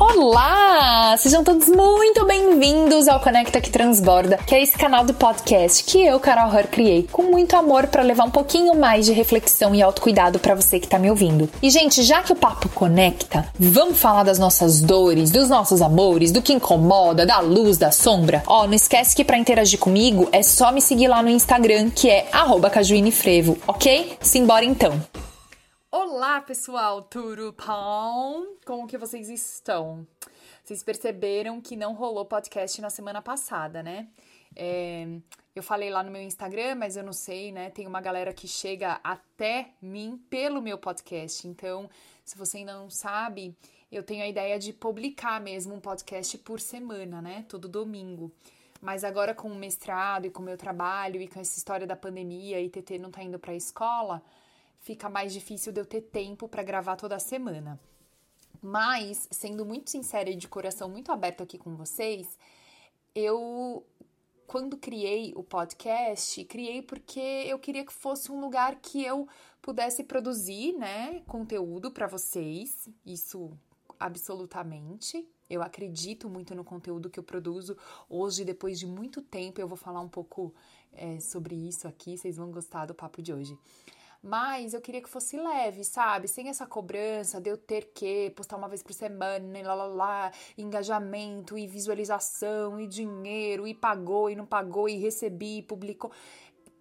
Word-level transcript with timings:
Olá! 0.00 1.16
Sejam 1.16 1.42
todos 1.42 1.66
muito 1.66 2.24
bem-vindos 2.24 3.08
ao 3.08 3.18
Conecta 3.18 3.60
que 3.60 3.68
Transborda, 3.68 4.36
que 4.46 4.54
é 4.54 4.62
esse 4.62 4.78
canal 4.78 5.04
do 5.04 5.12
podcast 5.12 5.82
que 5.82 6.06
eu, 6.06 6.20
Carol 6.20 6.54
Hur, 6.54 6.68
criei 6.68 7.08
com 7.10 7.24
muito 7.24 7.56
amor 7.56 7.88
para 7.88 8.04
levar 8.04 8.24
um 8.24 8.30
pouquinho 8.30 8.76
mais 8.76 9.06
de 9.06 9.12
reflexão 9.12 9.74
e 9.74 9.82
autocuidado 9.82 10.38
para 10.38 10.54
você 10.54 10.78
que 10.78 10.86
tá 10.86 11.00
me 11.00 11.10
ouvindo. 11.10 11.50
E, 11.60 11.68
gente, 11.68 12.04
já 12.04 12.22
que 12.22 12.32
o 12.32 12.36
papo 12.36 12.68
conecta, 12.68 13.48
vamos 13.58 13.98
falar 13.98 14.22
das 14.22 14.38
nossas 14.38 14.80
dores, 14.80 15.32
dos 15.32 15.48
nossos 15.48 15.82
amores, 15.82 16.30
do 16.30 16.42
que 16.42 16.52
incomoda, 16.52 17.26
da 17.26 17.40
luz, 17.40 17.76
da 17.76 17.90
sombra? 17.90 18.44
Ó, 18.46 18.68
não 18.68 18.74
esquece 18.74 19.16
que 19.16 19.24
para 19.24 19.36
interagir 19.36 19.80
comigo 19.80 20.28
é 20.30 20.44
só 20.44 20.70
me 20.70 20.80
seguir 20.80 21.08
lá 21.08 21.24
no 21.24 21.28
Instagram, 21.28 21.90
que 21.90 22.08
é 22.08 22.28
cajuinefrevo, 22.70 23.58
ok? 23.66 24.16
Simbora 24.20 24.64
então! 24.64 25.02
Olá, 25.90 26.42
pessoal, 26.42 27.00
tudo 27.00 27.50
bom? 27.66 28.44
Como 28.66 28.86
que 28.86 28.98
vocês 28.98 29.30
estão? 29.30 30.06
Vocês 30.62 30.82
perceberam 30.82 31.62
que 31.62 31.76
não 31.76 31.94
rolou 31.94 32.26
podcast 32.26 32.78
na 32.82 32.90
semana 32.90 33.22
passada, 33.22 33.82
né? 33.82 34.06
É, 34.54 35.08
eu 35.56 35.62
falei 35.62 35.88
lá 35.88 36.02
no 36.02 36.10
meu 36.10 36.20
Instagram, 36.20 36.74
mas 36.74 36.94
eu 36.98 37.02
não 37.02 37.14
sei, 37.14 37.50
né? 37.52 37.70
Tem 37.70 37.86
uma 37.86 38.02
galera 38.02 38.34
que 38.34 38.46
chega 38.46 39.00
até 39.02 39.70
mim 39.80 40.22
pelo 40.28 40.60
meu 40.60 40.76
podcast. 40.76 41.48
Então, 41.48 41.88
se 42.22 42.36
você 42.36 42.58
ainda 42.58 42.74
não 42.74 42.90
sabe, 42.90 43.56
eu 43.90 44.02
tenho 44.02 44.22
a 44.22 44.28
ideia 44.28 44.58
de 44.58 44.74
publicar 44.74 45.40
mesmo 45.40 45.74
um 45.74 45.80
podcast 45.80 46.36
por 46.36 46.60
semana, 46.60 47.22
né? 47.22 47.46
Todo 47.48 47.66
domingo. 47.66 48.30
Mas 48.78 49.04
agora 49.04 49.34
com 49.34 49.48
o 49.48 49.56
mestrado 49.56 50.26
e 50.26 50.30
com 50.30 50.42
o 50.42 50.44
meu 50.44 50.58
trabalho 50.58 51.18
e 51.18 51.26
com 51.26 51.40
essa 51.40 51.56
história 51.56 51.86
da 51.86 51.96
pandemia 51.96 52.60
e 52.60 52.68
TT 52.68 52.98
não 52.98 53.10
tá 53.10 53.22
indo 53.22 53.38
pra 53.38 53.54
escola, 53.54 54.22
fica 54.80 55.08
mais 55.08 55.32
difícil 55.32 55.72
de 55.72 55.80
eu 55.80 55.86
ter 55.86 56.02
tempo 56.02 56.48
para 56.48 56.62
gravar 56.62 56.96
toda 56.96 57.18
semana. 57.18 57.78
Mas, 58.60 59.28
sendo 59.30 59.64
muito 59.64 59.90
sincera 59.90 60.30
e 60.30 60.36
de 60.36 60.48
coração 60.48 60.88
muito 60.88 61.12
aberto 61.12 61.42
aqui 61.42 61.56
com 61.56 61.76
vocês, 61.76 62.38
eu 63.14 63.84
quando 64.46 64.78
criei 64.78 65.34
o 65.36 65.42
podcast, 65.42 66.42
criei 66.46 66.80
porque 66.80 67.20
eu 67.20 67.58
queria 67.58 67.84
que 67.84 67.92
fosse 67.92 68.32
um 68.32 68.40
lugar 68.40 68.76
que 68.76 69.04
eu 69.04 69.28
pudesse 69.60 70.02
produzir, 70.02 70.72
né, 70.72 71.22
conteúdo 71.26 71.90
para 71.90 72.06
vocês. 72.06 72.88
Isso 73.04 73.50
absolutamente. 74.00 75.28
Eu 75.50 75.62
acredito 75.62 76.28
muito 76.28 76.54
no 76.54 76.64
conteúdo 76.64 77.10
que 77.10 77.18
eu 77.18 77.22
produzo. 77.22 77.76
Hoje, 78.08 78.44
depois 78.44 78.78
de 78.78 78.86
muito 78.86 79.20
tempo, 79.20 79.60
eu 79.60 79.68
vou 79.68 79.76
falar 79.76 80.00
um 80.00 80.08
pouco 80.08 80.54
é, 80.92 81.20
sobre 81.20 81.54
isso 81.54 81.86
aqui. 81.86 82.16
Vocês 82.16 82.36
vão 82.36 82.50
gostar 82.50 82.86
do 82.86 82.94
papo 82.94 83.20
de 83.20 83.32
hoje. 83.32 83.58
Mas 84.22 84.74
eu 84.74 84.80
queria 84.80 85.00
que 85.00 85.08
fosse 85.08 85.36
leve, 85.36 85.84
sabe? 85.84 86.26
Sem 86.26 86.48
essa 86.48 86.66
cobrança 86.66 87.40
de 87.40 87.50
eu 87.50 87.56
ter 87.56 87.92
que 87.94 88.30
postar 88.30 88.56
uma 88.56 88.68
vez 88.68 88.82
por 88.82 88.92
semana 88.92 89.58
e 89.58 89.62
lá 89.62 89.74
lá 89.74 89.86
lá, 89.86 90.32
engajamento 90.56 91.56
e 91.56 91.66
visualização 91.66 92.80
e 92.80 92.86
dinheiro 92.86 93.66
e 93.66 93.74
pagou 93.74 94.28
e 94.28 94.34
não 94.34 94.44
pagou 94.44 94.88
e 94.88 94.96
recebi 94.96 95.58
e 95.58 95.62
publicou. 95.62 96.10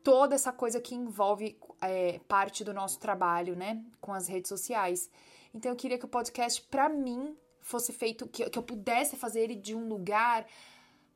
Toda 0.03 0.33
essa 0.33 0.51
coisa 0.51 0.81
que 0.81 0.95
envolve 0.95 1.59
é, 1.81 2.19
parte 2.27 2.63
do 2.63 2.73
nosso 2.73 2.99
trabalho, 2.99 3.55
né? 3.55 3.83
Com 4.01 4.13
as 4.13 4.27
redes 4.27 4.49
sociais. 4.49 5.09
Então 5.53 5.71
eu 5.71 5.75
queria 5.75 5.97
que 5.97 6.05
o 6.05 6.09
podcast, 6.09 6.61
para 6.63 6.89
mim, 6.89 7.37
fosse 7.61 7.93
feito, 7.93 8.27
que, 8.27 8.49
que 8.49 8.57
eu 8.57 8.63
pudesse 8.63 9.15
fazer 9.15 9.41
ele 9.41 9.55
de 9.55 9.75
um 9.75 9.87
lugar 9.87 10.45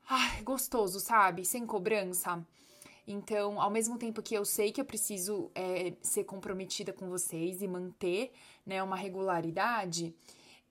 ai, 0.08 0.42
gostoso, 0.42 1.00
sabe? 1.00 1.44
Sem 1.44 1.66
cobrança. 1.66 2.44
Então, 3.06 3.60
ao 3.60 3.70
mesmo 3.70 3.98
tempo 3.98 4.22
que 4.22 4.34
eu 4.34 4.44
sei 4.44 4.70
que 4.70 4.80
eu 4.80 4.84
preciso 4.84 5.50
é, 5.54 5.94
ser 6.02 6.24
comprometida 6.24 6.92
com 6.92 7.08
vocês 7.08 7.60
e 7.60 7.68
manter 7.68 8.32
né, 8.64 8.82
uma 8.82 8.96
regularidade, 8.96 10.14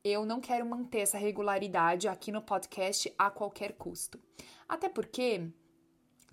eu 0.03 0.25
não 0.25 0.39
quero 0.39 0.65
manter 0.65 0.99
essa 0.99 1.17
regularidade 1.17 2.07
aqui 2.07 2.31
no 2.31 2.41
podcast 2.41 3.13
a 3.17 3.29
qualquer 3.29 3.73
custo. 3.73 4.19
Até 4.67 4.88
porque 4.88 5.51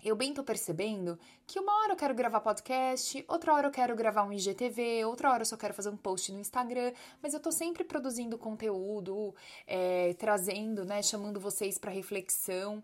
eu 0.03 0.15
bem 0.15 0.33
tô 0.33 0.43
percebendo 0.43 1.19
que 1.45 1.59
uma 1.59 1.75
hora 1.81 1.91
eu 1.91 1.97
quero 1.97 2.15
gravar 2.15 2.39
podcast, 2.39 3.23
outra 3.27 3.53
hora 3.53 3.67
eu 3.67 3.71
quero 3.71 3.93
gravar 3.97 4.23
um 4.23 4.31
IGTV, 4.31 5.03
outra 5.03 5.29
hora 5.29 5.41
eu 5.41 5.45
só 5.45 5.57
quero 5.57 5.73
fazer 5.73 5.89
um 5.89 5.97
post 5.97 6.31
no 6.31 6.39
Instagram, 6.39 6.93
mas 7.21 7.33
eu 7.33 7.39
tô 7.39 7.51
sempre 7.51 7.83
produzindo 7.83 8.37
conteúdo, 8.37 9.35
é, 9.67 10.13
trazendo, 10.13 10.85
né, 10.85 11.01
chamando 11.01 11.37
vocês 11.37 11.77
para 11.77 11.91
reflexão. 11.91 12.81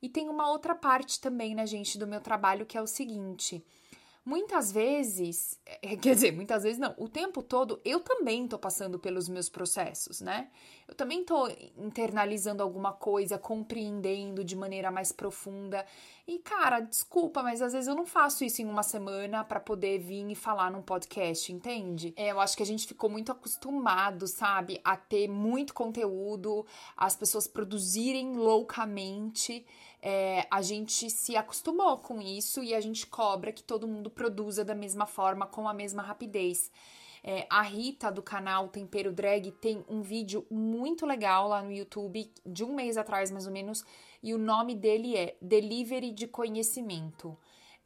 E 0.00 0.08
tem 0.08 0.28
uma 0.28 0.50
outra 0.50 0.74
parte 0.74 1.20
também, 1.20 1.54
né, 1.54 1.66
gente, 1.66 1.98
do 1.98 2.06
meu 2.06 2.20
trabalho 2.20 2.66
que 2.66 2.78
é 2.78 2.82
o 2.82 2.86
seguinte. 2.86 3.64
Muitas 4.28 4.70
vezes, 4.70 5.58
é, 5.64 5.96
quer 5.96 6.14
dizer, 6.14 6.32
muitas 6.32 6.62
vezes 6.62 6.78
não, 6.78 6.94
o 6.98 7.08
tempo 7.08 7.42
todo 7.42 7.80
eu 7.82 7.98
também 7.98 8.46
tô 8.46 8.58
passando 8.58 8.98
pelos 8.98 9.26
meus 9.26 9.48
processos, 9.48 10.20
né? 10.20 10.50
Eu 10.86 10.94
também 10.94 11.24
tô 11.24 11.48
internalizando 11.78 12.62
alguma 12.62 12.92
coisa, 12.92 13.38
compreendendo 13.38 14.44
de 14.44 14.54
maneira 14.54 14.90
mais 14.90 15.12
profunda. 15.12 15.82
E 16.26 16.40
cara, 16.40 16.80
desculpa, 16.80 17.42
mas 17.42 17.62
às 17.62 17.72
vezes 17.72 17.88
eu 17.88 17.94
não 17.94 18.04
faço 18.04 18.44
isso 18.44 18.60
em 18.60 18.66
uma 18.66 18.82
semana 18.82 19.42
para 19.44 19.60
poder 19.60 19.98
vir 19.98 20.30
e 20.30 20.34
falar 20.34 20.70
num 20.70 20.82
podcast, 20.82 21.50
entende? 21.50 22.12
É, 22.14 22.30
eu 22.30 22.38
acho 22.38 22.54
que 22.54 22.62
a 22.62 22.66
gente 22.66 22.86
ficou 22.86 23.08
muito 23.08 23.32
acostumado, 23.32 24.26
sabe, 24.26 24.78
a 24.84 24.94
ter 24.94 25.26
muito 25.26 25.72
conteúdo, 25.72 26.66
as 26.94 27.16
pessoas 27.16 27.46
produzirem 27.46 28.36
loucamente 28.36 29.64
é, 30.00 30.46
a 30.50 30.62
gente 30.62 31.10
se 31.10 31.36
acostumou 31.36 31.98
com 31.98 32.20
isso 32.20 32.62
e 32.62 32.74
a 32.74 32.80
gente 32.80 33.06
cobra 33.06 33.52
que 33.52 33.62
todo 33.62 33.88
mundo 33.88 34.08
produza 34.10 34.64
da 34.64 34.74
mesma 34.74 35.06
forma, 35.06 35.46
com 35.46 35.68
a 35.68 35.74
mesma 35.74 36.02
rapidez. 36.02 36.70
É, 37.22 37.46
a 37.50 37.62
Rita 37.62 38.10
do 38.10 38.22
canal 38.22 38.68
Tempero 38.68 39.12
Drag 39.12 39.50
tem 39.52 39.84
um 39.88 40.02
vídeo 40.02 40.46
muito 40.50 41.04
legal 41.04 41.48
lá 41.48 41.62
no 41.62 41.72
YouTube, 41.72 42.30
de 42.46 42.64
um 42.64 42.74
mês 42.74 42.96
atrás 42.96 43.30
mais 43.30 43.46
ou 43.46 43.52
menos, 43.52 43.84
e 44.22 44.32
o 44.32 44.38
nome 44.38 44.74
dele 44.74 45.16
é 45.16 45.36
Delivery 45.42 46.12
de 46.12 46.26
Conhecimento. 46.26 47.36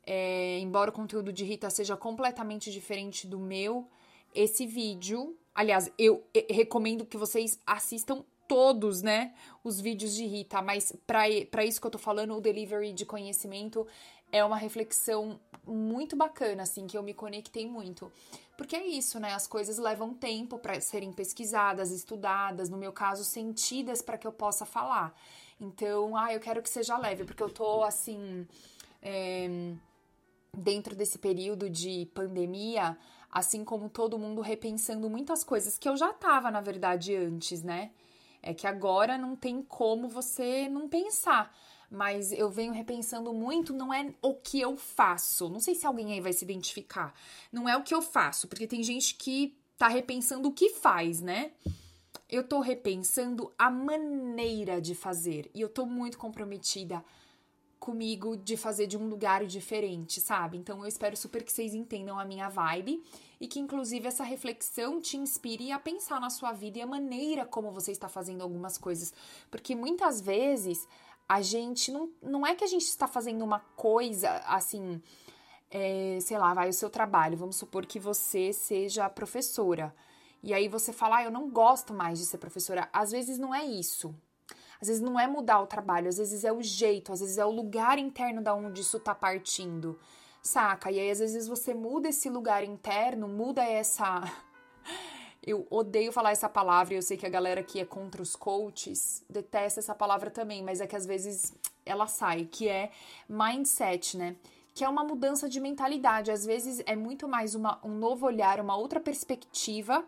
É, 0.04 0.58
embora 0.58 0.90
o 0.90 0.92
conteúdo 0.92 1.32
de 1.32 1.44
Rita 1.44 1.70
seja 1.70 1.96
completamente 1.96 2.70
diferente 2.70 3.26
do 3.26 3.38
meu, 3.38 3.88
esse 4.34 4.66
vídeo, 4.66 5.36
aliás, 5.54 5.90
eu 5.98 6.24
recomendo 6.50 7.06
que 7.06 7.16
vocês 7.16 7.58
assistam 7.66 8.24
todos, 8.52 9.00
né, 9.00 9.32
os 9.64 9.80
vídeos 9.80 10.14
de 10.14 10.26
Rita, 10.26 10.60
mas 10.60 10.92
para 11.06 11.64
isso 11.64 11.80
que 11.80 11.86
eu 11.86 11.90
tô 11.90 11.96
falando, 11.96 12.36
o 12.36 12.40
delivery 12.40 12.92
de 12.92 13.06
conhecimento 13.06 13.86
é 14.30 14.44
uma 14.44 14.58
reflexão 14.58 15.40
muito 15.66 16.14
bacana, 16.14 16.64
assim, 16.64 16.86
que 16.86 16.98
eu 16.98 17.02
me 17.02 17.14
conectei 17.14 17.66
muito. 17.66 18.12
Porque 18.54 18.76
é 18.76 18.86
isso, 18.86 19.18
né? 19.18 19.32
As 19.32 19.46
coisas 19.46 19.78
levam 19.78 20.12
tempo 20.12 20.58
para 20.58 20.78
serem 20.82 21.14
pesquisadas, 21.14 21.90
estudadas, 21.90 22.68
no 22.68 22.76
meu 22.76 22.92
caso, 22.92 23.24
sentidas 23.24 24.02
para 24.02 24.18
que 24.18 24.26
eu 24.26 24.32
possa 24.32 24.66
falar. 24.66 25.18
Então, 25.58 26.14
ah, 26.14 26.30
eu 26.34 26.38
quero 26.38 26.60
que 26.60 26.68
seja 26.68 26.98
leve, 26.98 27.24
porque 27.24 27.42
eu 27.42 27.48
tô 27.48 27.82
assim. 27.82 28.46
É, 29.00 29.48
dentro 30.54 30.94
desse 30.94 31.18
período 31.18 31.70
de 31.70 32.06
pandemia, 32.12 32.98
assim 33.30 33.64
como 33.64 33.88
todo 33.88 34.18
mundo 34.18 34.42
repensando 34.42 35.08
muitas 35.08 35.42
coisas 35.42 35.78
que 35.78 35.88
eu 35.88 35.96
já 35.96 36.12
tava, 36.12 36.50
na 36.50 36.60
verdade, 36.60 37.16
antes, 37.16 37.62
né? 37.62 37.90
É 38.42 38.52
que 38.52 38.66
agora 38.66 39.16
não 39.16 39.36
tem 39.36 39.62
como 39.62 40.08
você 40.08 40.68
não 40.68 40.88
pensar. 40.88 41.54
Mas 41.88 42.32
eu 42.32 42.50
venho 42.50 42.72
repensando 42.72 43.32
muito, 43.34 43.72
não 43.72 43.92
é 43.92 44.12
o 44.22 44.34
que 44.34 44.60
eu 44.60 44.76
faço. 44.76 45.48
Não 45.48 45.60
sei 45.60 45.74
se 45.74 45.86
alguém 45.86 46.12
aí 46.12 46.20
vai 46.20 46.32
se 46.32 46.42
identificar. 46.42 47.14
Não 47.52 47.68
é 47.68 47.76
o 47.76 47.82
que 47.82 47.94
eu 47.94 48.00
faço, 48.00 48.48
porque 48.48 48.66
tem 48.66 48.82
gente 48.82 49.14
que 49.14 49.54
tá 49.76 49.88
repensando 49.88 50.48
o 50.48 50.52
que 50.52 50.70
faz, 50.70 51.20
né? 51.20 51.52
Eu 52.28 52.42
tô 52.42 52.60
repensando 52.60 53.52
a 53.58 53.70
maneira 53.70 54.80
de 54.80 54.94
fazer. 54.94 55.50
E 55.54 55.60
eu 55.60 55.68
tô 55.68 55.84
muito 55.84 56.16
comprometida 56.16 57.04
comigo 57.78 58.36
de 58.36 58.56
fazer 58.56 58.86
de 58.86 58.96
um 58.96 59.08
lugar 59.08 59.44
diferente, 59.44 60.20
sabe? 60.20 60.56
Então 60.56 60.78
eu 60.80 60.86
espero 60.86 61.16
super 61.16 61.42
que 61.42 61.52
vocês 61.52 61.74
entendam 61.74 62.18
a 62.18 62.24
minha 62.24 62.48
vibe 62.48 63.02
e 63.42 63.48
que 63.48 63.58
inclusive 63.58 64.06
essa 64.06 64.22
reflexão 64.22 65.00
te 65.00 65.16
inspire 65.16 65.72
a 65.72 65.78
pensar 65.80 66.20
na 66.20 66.30
sua 66.30 66.52
vida 66.52 66.78
e 66.78 66.80
a 66.80 66.86
maneira 66.86 67.44
como 67.44 67.72
você 67.72 67.90
está 67.90 68.08
fazendo 68.08 68.40
algumas 68.40 68.78
coisas, 68.78 69.12
porque 69.50 69.74
muitas 69.74 70.20
vezes 70.20 70.86
a 71.28 71.42
gente 71.42 71.90
não, 71.90 72.08
não 72.22 72.46
é 72.46 72.54
que 72.54 72.62
a 72.62 72.68
gente 72.68 72.84
está 72.84 73.08
fazendo 73.08 73.44
uma 73.44 73.58
coisa 73.74 74.30
assim, 74.46 75.02
é, 75.68 76.18
sei 76.20 76.38
lá, 76.38 76.54
vai 76.54 76.68
o 76.68 76.72
seu 76.72 76.88
trabalho, 76.88 77.36
vamos 77.36 77.56
supor 77.56 77.84
que 77.84 77.98
você 77.98 78.52
seja 78.52 79.10
professora. 79.10 79.92
E 80.40 80.54
aí 80.54 80.68
você 80.68 80.92
fala, 80.92 81.16
ah, 81.16 81.24
eu 81.24 81.30
não 81.32 81.50
gosto 81.50 81.92
mais 81.92 82.20
de 82.20 82.26
ser 82.26 82.38
professora. 82.38 82.88
Às 82.92 83.10
vezes 83.10 83.38
não 83.38 83.52
é 83.52 83.64
isso, 83.64 84.14
às 84.80 84.86
vezes 84.86 85.02
não 85.02 85.18
é 85.18 85.26
mudar 85.26 85.60
o 85.60 85.66
trabalho, 85.66 86.08
às 86.08 86.16
vezes 86.16 86.44
é 86.44 86.52
o 86.52 86.62
jeito, 86.62 87.12
às 87.12 87.18
vezes 87.18 87.38
é 87.38 87.44
o 87.44 87.50
lugar 87.50 87.98
interno 87.98 88.40
da 88.40 88.54
onde 88.54 88.82
isso 88.82 89.00
tá 89.00 89.16
partindo 89.16 89.98
saca? 90.42 90.90
E 90.90 90.98
aí, 90.98 91.10
às 91.10 91.20
vezes, 91.20 91.46
você 91.46 91.72
muda 91.72 92.08
esse 92.08 92.28
lugar 92.28 92.64
interno, 92.64 93.28
muda 93.28 93.64
essa. 93.64 94.22
Eu 95.44 95.66
odeio 95.70 96.12
falar 96.12 96.30
essa 96.30 96.48
palavra, 96.48 96.94
e 96.94 96.96
eu 96.96 97.02
sei 97.02 97.16
que 97.16 97.26
a 97.26 97.28
galera 97.28 97.64
que 97.64 97.80
é 97.80 97.84
contra 97.84 98.22
os 98.22 98.36
coaches 98.36 99.24
detesta 99.28 99.80
essa 99.80 99.92
palavra 99.92 100.30
também, 100.30 100.62
mas 100.62 100.80
é 100.80 100.86
que 100.86 100.94
às 100.94 101.04
vezes 101.04 101.52
ela 101.84 102.06
sai, 102.06 102.44
que 102.44 102.68
é 102.68 102.92
mindset, 103.28 104.16
né? 104.16 104.36
Que 104.72 104.84
é 104.84 104.88
uma 104.88 105.02
mudança 105.02 105.48
de 105.48 105.58
mentalidade. 105.58 106.30
Às 106.30 106.46
vezes 106.46 106.80
é 106.86 106.94
muito 106.94 107.26
mais 107.26 107.56
uma, 107.56 107.80
um 107.84 107.90
novo 107.90 108.24
olhar, 108.24 108.60
uma 108.60 108.76
outra 108.76 109.00
perspectiva 109.00 110.04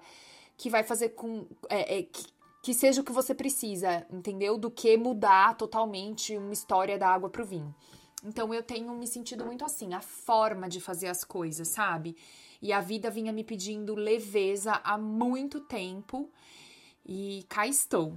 que 0.56 0.70
vai 0.70 0.84
fazer 0.84 1.10
com. 1.10 1.46
É, 1.68 1.98
é, 1.98 2.02
que, 2.04 2.26
que 2.62 2.72
seja 2.72 3.00
o 3.00 3.04
que 3.04 3.10
você 3.10 3.34
precisa, 3.34 4.06
entendeu? 4.12 4.56
Do 4.56 4.70
que 4.70 4.96
mudar 4.96 5.56
totalmente 5.56 6.36
uma 6.36 6.52
história 6.52 6.96
da 6.96 7.08
água 7.08 7.28
pro 7.28 7.44
vinho. 7.44 7.74
Então 8.24 8.54
eu 8.54 8.62
tenho 8.62 8.92
me 8.94 9.06
sentido 9.06 9.44
muito 9.44 9.64
assim, 9.64 9.92
a 9.92 10.00
forma 10.00 10.68
de 10.68 10.80
fazer 10.80 11.08
as 11.08 11.22
coisas, 11.22 11.68
sabe? 11.68 12.16
E 12.62 12.72
a 12.72 12.80
vida 12.80 13.10
vinha 13.10 13.32
me 13.32 13.44
pedindo 13.44 13.94
leveza 13.94 14.80
há 14.82 14.96
muito 14.96 15.60
tempo 15.60 16.30
e 17.04 17.44
cá 17.48 17.66
estou. 17.66 18.14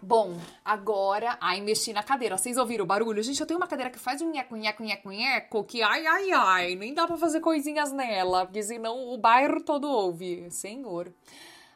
Bom, 0.00 0.38
agora, 0.64 1.36
ai, 1.40 1.60
mexi 1.60 1.92
na 1.92 2.02
cadeira. 2.02 2.36
Vocês 2.36 2.56
ouviram 2.56 2.84
o 2.84 2.86
barulho? 2.86 3.22
Gente, 3.22 3.40
eu 3.40 3.46
tenho 3.46 3.58
uma 3.58 3.66
cadeira 3.66 3.90
que 3.90 3.98
faz 3.98 4.22
um 4.22 4.30
nheco, 4.30 4.54
nheco, 4.54 4.82
nheco, 4.82 5.10
nheco, 5.10 5.64
que 5.64 5.82
ai, 5.82 6.06
ai, 6.06 6.30
ai, 6.30 6.74
nem 6.76 6.94
dá 6.94 7.06
pra 7.06 7.16
fazer 7.16 7.40
coisinhas 7.40 7.92
nela, 7.92 8.46
porque 8.46 8.62
senão 8.62 9.08
o 9.08 9.18
bairro 9.18 9.60
todo 9.62 9.88
ouve. 9.88 10.48
Senhor. 10.50 11.12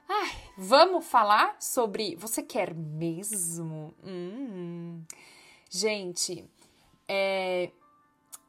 Ai, 0.08 0.30
vamos 0.56 1.04
falar 1.04 1.56
sobre. 1.58 2.14
Você 2.16 2.42
quer 2.42 2.74
mesmo? 2.74 3.94
Hum. 4.04 5.02
Gente, 5.68 6.44
é, 7.14 7.70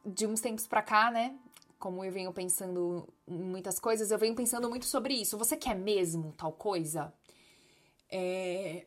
de 0.06 0.26
uns 0.26 0.40
tempos 0.40 0.66
pra 0.66 0.82
cá, 0.82 1.12
né? 1.12 1.38
Como 1.78 2.02
eu 2.02 2.12
venho 2.14 2.32
pensando 2.32 3.06
em 3.28 3.44
muitas 3.44 3.78
coisas, 3.78 4.10
eu 4.10 4.18
venho 4.18 4.34
pensando 4.34 4.70
muito 4.70 4.86
sobre 4.86 5.14
isso. 5.14 5.38
Você 5.38 5.58
quer 5.58 5.76
mesmo 5.76 6.34
tal 6.38 6.54
coisa? 6.54 7.14
É, 8.10 8.86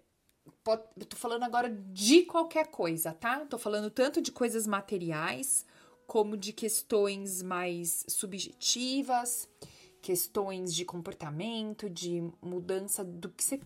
eu 0.96 1.06
tô 1.06 1.16
falando 1.16 1.42
agora 1.42 1.68
de 1.92 2.22
qualquer 2.22 2.68
coisa, 2.68 3.12
tá? 3.12 3.44
Tô 3.44 3.58
falando 3.58 3.90
tanto 3.90 4.22
de 4.22 4.32
coisas 4.32 4.66
materiais, 4.66 5.66
como 6.06 6.38
de 6.38 6.54
questões 6.54 7.42
mais 7.42 8.06
subjetivas, 8.08 9.46
questões 10.00 10.74
de 10.74 10.86
comportamento, 10.86 11.90
de 11.90 12.22
mudança 12.40 13.04
do 13.04 13.28
que 13.28 13.44
você 13.44 13.60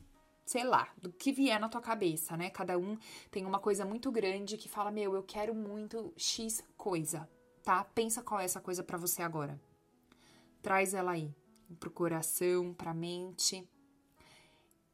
sei 0.50 0.64
lá, 0.64 0.92
do 1.00 1.12
que 1.12 1.30
vier 1.30 1.60
na 1.60 1.68
tua 1.68 1.80
cabeça, 1.80 2.36
né? 2.36 2.50
Cada 2.50 2.76
um 2.76 2.98
tem 3.30 3.46
uma 3.46 3.60
coisa 3.60 3.84
muito 3.84 4.10
grande 4.10 4.56
que 4.56 4.68
fala: 4.68 4.90
"Meu, 4.90 5.14
eu 5.14 5.22
quero 5.22 5.54
muito 5.54 6.12
X 6.16 6.64
coisa", 6.76 7.30
tá? 7.62 7.84
Pensa 7.84 8.20
qual 8.20 8.40
é 8.40 8.44
essa 8.46 8.60
coisa 8.60 8.82
para 8.82 8.98
você 8.98 9.22
agora. 9.22 9.60
Traz 10.60 10.92
ela 10.92 11.12
aí, 11.12 11.32
pro 11.78 11.88
coração, 11.88 12.74
pra 12.74 12.92
mente 12.92 13.64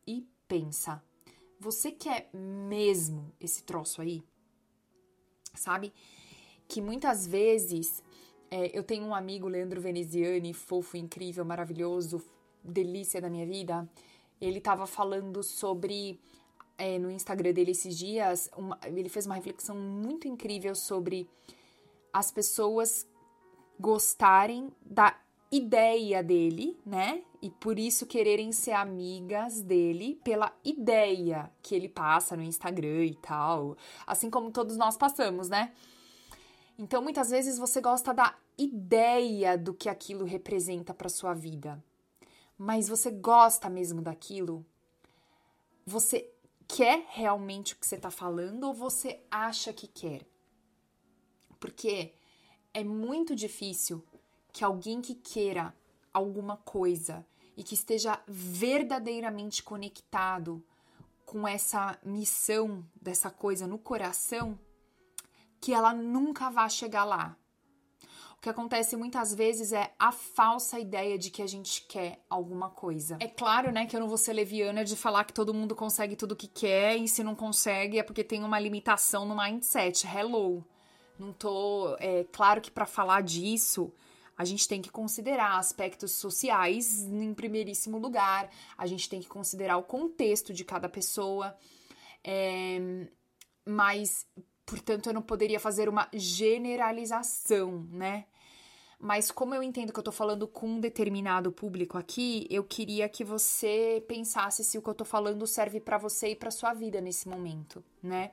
e 0.07 0.29
pensa. 0.47 1.03
Você 1.59 1.91
quer 1.91 2.29
mesmo 2.35 3.33
esse 3.41 3.63
troço 3.63 4.03
aí? 4.03 4.23
Sabe? 5.55 5.91
Que 6.69 6.83
muitas 6.83 7.27
vezes 7.27 8.03
é, 8.51 8.79
eu 8.79 8.85
tenho 8.85 9.07
um 9.07 9.15
amigo, 9.15 9.49
Leandro 9.49 9.81
Veneziani, 9.81 10.53
fofo, 10.53 10.99
incrível, 10.99 11.47
maravilhoso, 11.47 12.23
delícia 12.63 13.23
da 13.23 13.31
minha 13.31 13.47
vida 13.47 13.89
ele 14.41 14.59
estava 14.59 14.87
falando 14.87 15.43
sobre 15.43 16.21
é, 16.79 16.99
no 16.99 17.11
Instagram 17.11 17.53
dele 17.53 17.71
esses 17.71 17.97
dias, 17.97 18.51
uma, 18.57 18.79
ele 18.85 19.09
fez 19.09 19.27
uma 19.27 19.35
reflexão 19.35 19.77
muito 19.77 20.29
incrível 20.29 20.75
sobre 20.75 21.29
as 22.13 22.31
pessoas 22.31 23.07
gostarem 23.79 24.71
da 24.81 25.19
ideia 25.51 26.23
dele, 26.23 26.79
né? 26.85 27.23
E 27.41 27.51
por 27.51 27.79
isso 27.79 28.07
quererem 28.07 28.53
ser 28.53 28.73
amigas 28.73 29.63
dele 29.63 30.21
pela 30.25 30.53
ideia 30.65 31.51
que 31.63 31.75
ele 31.75 31.89
passa 31.89 32.37
no 32.37 32.43
Instagram 32.43 33.05
e 33.05 33.15
tal, 33.15 33.77
assim 34.07 34.29
como 34.29 34.51
todos 34.51 34.77
nós 34.77 34.97
passamos, 34.97 35.49
né? 35.49 35.73
Então, 36.79 37.01
muitas 37.01 37.31
vezes 37.31 37.59
você 37.59 37.81
gosta 37.81 38.13
da 38.13 38.35
ideia 38.59 39.57
do 39.57 39.73
que 39.73 39.89
aquilo 39.89 40.25
representa 40.25 40.93
para 40.93 41.09
sua 41.09 41.33
vida 41.33 41.83
mas 42.59 42.89
você 42.89 43.11
gosta 43.11 43.69
mesmo 43.69 44.01
daquilo? 44.01 44.65
Você 45.85 46.33
quer 46.67 47.07
realmente 47.11 47.75
o 47.75 47.77
que 47.77 47.87
você 47.87 47.97
está 47.97 48.11
falando 48.11 48.65
ou 48.65 48.75
você 48.75 49.21
acha 49.31 49.73
que 49.73 49.87
quer? 49.87 50.27
Porque 51.61 52.15
é 52.73 52.83
muito 52.83 53.35
difícil 53.35 54.05
que 54.53 54.65
alguém 54.65 55.01
que 55.01 55.15
queira 55.15 55.75
alguma 56.13 56.57
coisa 56.57 57.27
e 57.57 57.63
que 57.63 57.75
esteja 57.75 58.21
verdadeiramente 58.27 59.63
conectado 59.63 60.65
com 61.25 61.47
essa 61.47 61.99
missão 62.05 62.87
dessa 63.01 63.31
coisa 63.31 63.67
no 63.67 63.79
coração, 63.79 64.59
que 65.61 65.73
ela 65.73 65.93
nunca 65.93 66.51
vá 66.51 66.69
chegar 66.69 67.05
lá. 67.05 67.37
O 68.39 68.43
que 68.43 68.49
acontece 68.49 68.97
muitas 68.97 69.35
vezes 69.35 69.73
é 69.73 69.93
a 69.99 70.13
falsa 70.13 70.79
ideia 70.79 71.19
de 71.19 71.31
que 71.31 71.43
a 71.43 71.47
gente 71.47 71.83
quer 71.89 72.25
alguma 72.29 72.71
coisa. 72.71 73.17
É 73.21 73.27
claro, 73.27 73.73
né, 73.73 73.87
que 73.87 73.97
eu 73.97 74.01
não 74.01 74.09
vou 74.09 74.19
ser 74.19 74.35
leviana 74.35 74.85
de 74.85 74.95
falar 74.95 75.25
que 75.25 75.33
todo 75.33 75.55
mundo 75.55 75.75
consegue 75.75 76.15
tudo 76.15 76.33
o 76.33 76.37
que 76.37 76.47
quer 76.47 76.97
e 76.97 77.09
se 77.09 77.25
não 77.25 77.35
consegue 77.35 77.99
é 77.99 78.03
porque 78.03 78.23
tem 78.23 78.45
uma 78.45 78.61
limitação 78.61 79.27
no 79.27 79.37
mindset. 79.37 80.07
Hello. 80.07 80.65
Não 81.19 81.33
tô. 81.33 81.97
É 81.99 82.25
claro 82.31 82.61
que 82.61 82.71
para 82.71 82.87
falar 82.87 83.23
disso, 83.23 83.93
a 84.37 84.45
gente 84.45 84.69
tem 84.69 84.83
que 84.83 84.91
considerar 84.91 85.59
aspectos 85.59 86.13
sociais 86.13 87.03
em 87.05 87.33
primeiríssimo 87.33 87.99
lugar, 87.99 88.51
a 88.77 88.87
gente 88.87 89.09
tem 89.09 89.21
que 89.21 89.29
considerar 89.29 89.79
o 89.79 89.83
contexto 89.83 90.53
de 90.53 90.65
cada 90.65 90.89
pessoa, 90.89 91.57
é, 92.23 93.09
mas 93.65 94.27
Portanto, 94.67 95.07
eu 95.07 95.15
não 95.15 95.23
poderia 95.23 95.61
fazer 95.61 95.89
uma 95.89 96.09
generalização, 96.13 97.87
né? 97.91 98.27
Mas 98.99 99.31
como 99.31 99.55
eu 99.55 99.63
entendo 99.63 99.93
que 99.93 99.99
eu 99.99 100.03
tô 100.03 100.11
falando 100.11 100.49
com 100.49 100.67
um 100.67 100.81
determinado 100.81 101.53
público 101.53 101.97
aqui, 101.97 102.47
eu 102.51 102.65
queria 102.65 103.09
que 103.09 103.23
você 103.23 104.03
pensasse 104.09 104.65
se 104.65 104.77
o 104.77 104.83
que 104.83 104.89
eu 104.89 104.95
tô 104.95 105.05
falando 105.05 105.47
serve 105.47 105.81
para 105.81 105.99
você 105.99 106.31
e 106.31 106.37
para 106.37 106.51
sua 106.51 106.73
vida 106.73 107.01
nesse 107.01 107.29
momento, 107.29 107.85
né? 108.03 108.33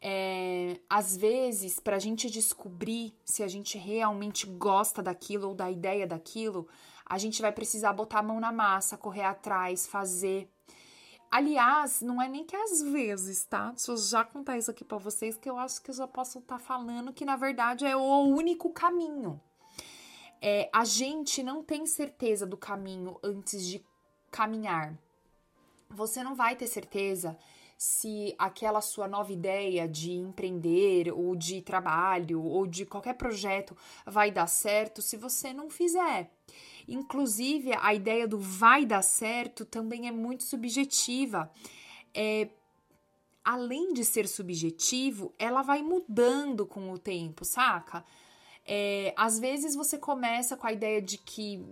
É, 0.00 0.78
às 0.88 1.16
vezes, 1.16 1.80
para 1.80 1.96
a 1.96 1.98
gente 1.98 2.30
descobrir 2.30 3.16
se 3.24 3.42
a 3.42 3.48
gente 3.48 3.76
realmente 3.76 4.46
gosta 4.46 5.02
daquilo 5.02 5.48
ou 5.48 5.54
da 5.54 5.70
ideia 5.70 6.06
daquilo, 6.06 6.68
a 7.06 7.18
gente 7.18 7.42
vai 7.42 7.52
precisar 7.52 7.92
botar 7.92 8.20
a 8.20 8.22
mão 8.22 8.38
na 8.38 8.52
massa, 8.52 8.96
correr 8.96 9.24
atrás, 9.24 9.86
fazer. 9.86 10.48
Aliás, 11.34 12.00
não 12.00 12.22
é 12.22 12.28
nem 12.28 12.44
que 12.44 12.54
às 12.54 12.80
vezes, 12.80 13.44
tá? 13.44 13.72
Deixa 13.72 13.90
eu 13.90 13.96
já 13.96 14.24
contar 14.24 14.56
isso 14.56 14.70
aqui 14.70 14.84
para 14.84 14.98
vocês, 14.98 15.36
que 15.36 15.50
eu 15.50 15.58
acho 15.58 15.82
que 15.82 15.90
eu 15.90 15.94
já 15.96 16.06
posso 16.06 16.38
estar 16.38 16.58
tá 16.58 16.64
falando 16.64 17.12
que 17.12 17.24
na 17.24 17.34
verdade 17.34 17.84
é 17.84 17.96
o 17.96 18.20
único 18.22 18.70
caminho. 18.70 19.40
É, 20.40 20.70
a 20.72 20.84
gente 20.84 21.42
não 21.42 21.60
tem 21.60 21.86
certeza 21.86 22.46
do 22.46 22.56
caminho 22.56 23.18
antes 23.20 23.66
de 23.66 23.84
caminhar. 24.30 24.96
Você 25.90 26.22
não 26.22 26.36
vai 26.36 26.54
ter 26.54 26.68
certeza 26.68 27.36
se 27.76 28.32
aquela 28.38 28.80
sua 28.80 29.08
nova 29.08 29.32
ideia 29.32 29.88
de 29.88 30.12
empreender 30.12 31.12
ou 31.12 31.34
de 31.34 31.60
trabalho 31.62 32.44
ou 32.44 32.64
de 32.64 32.86
qualquer 32.86 33.14
projeto 33.14 33.76
vai 34.06 34.30
dar 34.30 34.46
certo 34.46 35.02
se 35.02 35.16
você 35.16 35.52
não 35.52 35.68
fizer. 35.68 36.30
Inclusive, 36.86 37.72
a 37.80 37.94
ideia 37.94 38.28
do 38.28 38.38
vai 38.38 38.84
dar 38.84 39.02
certo 39.02 39.64
também 39.64 40.06
é 40.08 40.12
muito 40.12 40.44
subjetiva. 40.44 41.50
É, 42.14 42.48
além 43.44 43.92
de 43.92 44.04
ser 44.04 44.28
subjetivo, 44.28 45.34
ela 45.38 45.62
vai 45.62 45.82
mudando 45.82 46.66
com 46.66 46.90
o 46.92 46.98
tempo, 46.98 47.44
saca? 47.44 48.04
É, 48.66 49.12
às 49.16 49.38
vezes 49.38 49.74
você 49.74 49.98
começa 49.98 50.56
com 50.56 50.66
a 50.66 50.72
ideia 50.72 51.02
de 51.02 51.18
que, 51.18 51.62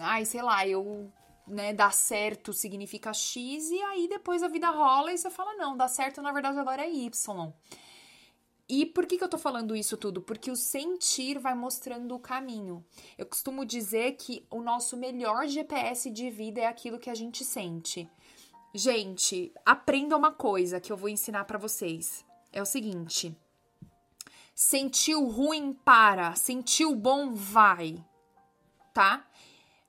ai, 0.00 0.24
sei 0.24 0.42
lá, 0.42 0.66
eu 0.66 1.12
né, 1.46 1.72
dar 1.72 1.92
certo 1.92 2.52
significa 2.52 3.12
X, 3.12 3.70
e 3.70 3.82
aí 3.82 4.08
depois 4.08 4.42
a 4.42 4.48
vida 4.48 4.70
rola 4.70 5.12
e 5.12 5.18
você 5.18 5.28
fala, 5.28 5.54
não, 5.54 5.76
dar 5.76 5.88
certo 5.88 6.22
na 6.22 6.32
verdade 6.32 6.58
agora 6.58 6.82
é 6.82 6.90
Y. 6.90 7.52
E 8.72 8.86
por 8.86 9.04
que, 9.04 9.18
que 9.18 9.24
eu 9.24 9.28
tô 9.28 9.36
falando 9.36 9.74
isso 9.74 9.96
tudo? 9.96 10.22
Porque 10.22 10.48
o 10.48 10.54
sentir 10.54 11.40
vai 11.40 11.56
mostrando 11.56 12.14
o 12.14 12.20
caminho. 12.20 12.84
Eu 13.18 13.26
costumo 13.26 13.64
dizer 13.64 14.12
que 14.12 14.46
o 14.48 14.62
nosso 14.62 14.96
melhor 14.96 15.48
GPS 15.48 16.08
de 16.08 16.30
vida 16.30 16.60
é 16.60 16.66
aquilo 16.66 17.00
que 17.00 17.10
a 17.10 17.14
gente 17.16 17.44
sente. 17.44 18.08
Gente, 18.72 19.52
aprenda 19.66 20.16
uma 20.16 20.30
coisa 20.30 20.78
que 20.78 20.92
eu 20.92 20.96
vou 20.96 21.08
ensinar 21.08 21.46
para 21.46 21.58
vocês. 21.58 22.24
É 22.52 22.62
o 22.62 22.64
seguinte: 22.64 23.36
sentiu 24.54 25.26
ruim, 25.26 25.72
para, 25.72 26.36
sentiu 26.36 26.94
bom, 26.94 27.34
vai. 27.34 27.96
Tá? 28.94 29.26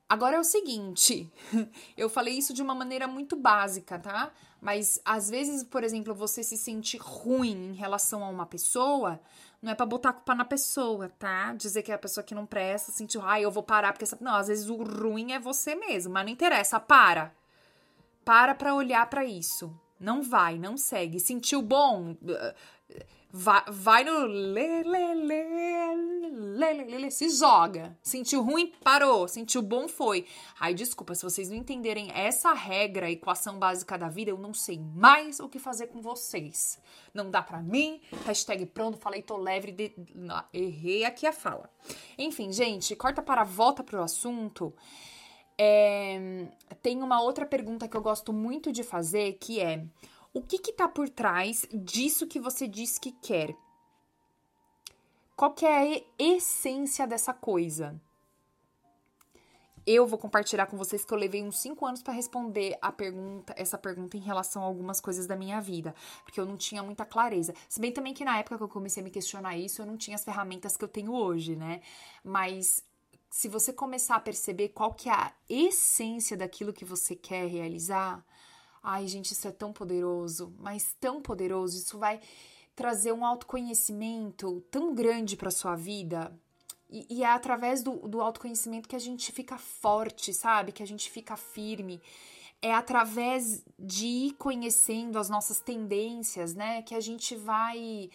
Agora 0.09 0.37
é 0.37 0.39
o 0.39 0.43
seguinte, 0.43 1.31
eu 1.95 2.09
falei 2.09 2.33
isso 2.33 2.51
de 2.51 2.63
uma 2.63 2.73
maneira 2.73 3.07
muito 3.07 3.35
básica, 3.35 3.99
tá? 3.99 4.33
Mas 4.61 5.01
às 5.03 5.27
vezes, 5.27 5.63
por 5.63 5.83
exemplo, 5.83 6.13
você 6.13 6.43
se 6.43 6.55
sente 6.55 6.95
ruim 6.95 7.71
em 7.71 7.73
relação 7.73 8.23
a 8.23 8.29
uma 8.29 8.45
pessoa, 8.45 9.19
não 9.59 9.71
é 9.71 9.75
para 9.75 9.87
botar 9.87 10.09
a 10.09 10.13
culpa 10.13 10.35
na 10.35 10.45
pessoa, 10.45 11.09
tá? 11.09 11.51
Dizer 11.53 11.81
que 11.81 11.91
é 11.91 11.95
a 11.95 11.99
pessoa 11.99 12.23
que 12.23 12.35
não 12.35 12.45
presta, 12.45 12.91
sentir, 12.91 13.19
ah, 13.23 13.41
eu 13.41 13.49
vou 13.49 13.63
parar 13.63 13.91
porque 13.91 14.03
essa... 14.03 14.17
não, 14.21 14.35
às 14.35 14.47
vezes 14.47 14.69
o 14.69 14.75
ruim 14.75 15.31
é 15.31 15.39
você 15.39 15.73
mesmo, 15.73 16.13
mas 16.13 16.25
não 16.25 16.31
interessa, 16.31 16.79
para. 16.79 17.33
Para 18.23 18.53
para 18.53 18.75
olhar 18.75 19.09
para 19.09 19.25
isso. 19.25 19.75
Não 19.99 20.21
vai, 20.21 20.59
não 20.59 20.77
segue. 20.77 21.19
Sentiu 21.19 21.61
bom? 21.61 22.15
Vai, 23.31 23.63
vai 23.67 24.03
no 24.03 24.25
lê, 24.25 24.83
lê, 24.83 25.13
lê, 25.15 25.43
lê, 26.41 26.73
lê, 26.73 26.97
lê, 26.97 27.11
se 27.11 27.29
joga. 27.29 27.97
Sentiu 28.01 28.41
ruim? 28.41 28.73
Parou. 28.83 29.27
Sentiu 29.27 29.61
bom? 29.61 29.87
Foi. 29.87 30.25
Ai, 30.59 30.73
desculpa, 30.73 31.13
se 31.13 31.23
vocês 31.23 31.49
não 31.49 31.57
entenderem 31.57 32.11
essa 32.11 32.53
regra, 32.53 33.09
equação 33.11 33.59
básica 33.59 33.97
da 33.97 34.09
vida, 34.09 34.31
eu 34.31 34.37
não 34.37 34.53
sei 34.53 34.79
mais 34.79 35.39
o 35.39 35.47
que 35.47 35.59
fazer 35.59 35.87
com 35.87 36.01
vocês. 36.01 36.79
Não 37.13 37.29
dá 37.29 37.41
pra 37.41 37.61
mim. 37.61 38.01
Hashtag 38.25 38.65
pronto, 38.65 38.97
falei, 38.97 39.21
tô 39.21 39.37
leve. 39.37 39.71
De... 39.71 39.93
Não, 40.15 40.43
errei 40.53 41.05
aqui 41.05 41.27
a 41.27 41.33
fala. 41.33 41.69
Enfim, 42.17 42.51
gente, 42.51 42.95
corta 42.95 43.21
para 43.21 43.43
volta 43.43 43.83
pro 43.83 44.01
assunto. 44.01 44.73
É... 45.57 46.47
Tem 46.81 47.01
uma 47.03 47.21
outra 47.21 47.45
pergunta 47.45 47.87
que 47.87 47.95
eu 47.95 48.01
gosto 48.01 48.33
muito 48.33 48.71
de 48.71 48.83
fazer, 48.83 49.33
que 49.33 49.59
é 49.59 49.85
o 50.33 50.41
que 50.41 50.55
está 50.69 50.87
por 50.87 51.09
trás 51.09 51.67
disso 51.73 52.25
que 52.25 52.39
você 52.39 52.67
diz 52.67 52.97
que 52.97 53.11
quer? 53.11 53.53
Qual 55.35 55.53
que 55.53 55.65
é 55.65 55.95
a 55.95 56.01
essência 56.19 57.07
dessa 57.07 57.33
coisa? 57.33 57.99
Eu 59.85 60.05
vou 60.05 60.19
compartilhar 60.19 60.67
com 60.67 60.77
vocês 60.77 61.03
que 61.03 61.11
eu 61.11 61.17
levei 61.17 61.41
uns 61.41 61.57
5 61.59 61.83
anos 61.85 62.03
para 62.03 62.13
responder 62.13 62.77
a 62.79 62.91
pergunta, 62.91 63.53
essa 63.57 63.79
pergunta 63.79 64.15
em 64.15 64.19
relação 64.19 64.61
a 64.61 64.65
algumas 64.65 65.01
coisas 65.01 65.25
da 65.25 65.35
minha 65.35 65.59
vida, 65.59 65.95
porque 66.23 66.39
eu 66.39 66.45
não 66.45 66.55
tinha 66.55 66.83
muita 66.83 67.03
clareza. 67.03 67.55
Se 67.67 67.81
bem 67.81 67.91
também 67.91 68.13
que 68.13 68.23
na 68.23 68.37
época 68.37 68.57
que 68.57 68.63
eu 68.63 68.69
comecei 68.69 69.01
a 69.01 69.03
me 69.03 69.09
questionar 69.09 69.57
isso, 69.57 69.81
eu 69.81 69.85
não 69.87 69.97
tinha 69.97 70.15
as 70.15 70.23
ferramentas 70.23 70.77
que 70.77 70.83
eu 70.83 70.87
tenho 70.87 71.11
hoje, 71.13 71.55
né? 71.55 71.81
Mas 72.23 72.83
se 73.31 73.47
você 73.47 73.73
começar 73.73 74.17
a 74.17 74.19
perceber 74.19 74.69
qual 74.69 74.93
que 74.93 75.09
é 75.09 75.13
a 75.13 75.33
essência 75.49 76.37
daquilo 76.37 76.73
que 76.73 76.85
você 76.85 77.15
quer 77.15 77.47
realizar, 77.47 78.23
Ai, 78.83 79.07
gente, 79.07 79.31
isso 79.33 79.47
é 79.47 79.51
tão 79.51 79.71
poderoso, 79.71 80.53
mas 80.57 80.95
tão 80.99 81.21
poderoso. 81.21 81.77
Isso 81.77 81.99
vai 81.99 82.19
trazer 82.75 83.11
um 83.11 83.25
autoconhecimento 83.25 84.61
tão 84.71 84.93
grande 84.93 85.35
para 85.35 85.51
sua 85.51 85.75
vida. 85.75 86.31
E, 86.89 87.05
e, 87.09 87.23
é 87.23 87.27
através 87.27 87.81
do, 87.81 88.07
do 88.07 88.21
autoconhecimento 88.21 88.89
que 88.89 88.95
a 88.95 88.99
gente 88.99 89.31
fica 89.31 89.57
forte, 89.57 90.33
sabe? 90.33 90.71
Que 90.71 90.83
a 90.83 90.87
gente 90.87 91.09
fica 91.09 91.37
firme. 91.37 92.01
É 92.61 92.73
através 92.73 93.63
de 93.79 94.05
ir 94.05 94.33
conhecendo 94.33 95.17
as 95.17 95.29
nossas 95.29 95.61
tendências, 95.61 96.53
né? 96.53 96.81
Que 96.81 96.93
a 96.93 96.99
gente 96.99 97.35
vai 97.35 98.09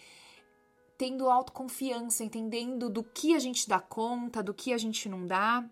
tendo 0.97 1.29
autoconfiança, 1.29 2.23
entendendo 2.23 2.89
do 2.89 3.03
que 3.03 3.35
a 3.35 3.39
gente 3.39 3.67
dá 3.67 3.79
conta, 3.79 4.41
do 4.41 4.53
que 4.53 4.73
a 4.73 4.77
gente 4.77 5.07
não 5.09 5.25
dá. 5.25 5.67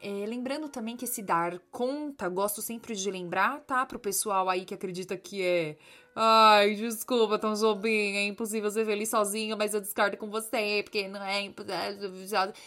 É, 0.00 0.24
lembrando 0.26 0.68
também 0.68 0.96
que 0.96 1.04
esse 1.04 1.22
dar 1.22 1.58
conta, 1.72 2.28
gosto 2.28 2.62
sempre 2.62 2.94
de 2.94 3.10
lembrar, 3.10 3.60
tá? 3.60 3.84
Pro 3.84 3.98
pessoal 3.98 4.48
aí 4.48 4.64
que 4.64 4.74
acredita 4.74 5.16
que 5.16 5.42
é. 5.42 5.76
Ai, 6.20 6.74
desculpa, 6.74 7.38
tão 7.38 7.54
jobinha, 7.54 8.18
é 8.18 8.24
impossível 8.24 8.68
ser 8.72 8.84
feliz 8.84 9.08
sozinho, 9.08 9.56
mas 9.56 9.72
eu 9.72 9.80
discordo 9.80 10.16
com 10.16 10.28
você, 10.28 10.80
porque 10.82 11.06
não 11.06 11.22
é. 11.22 11.48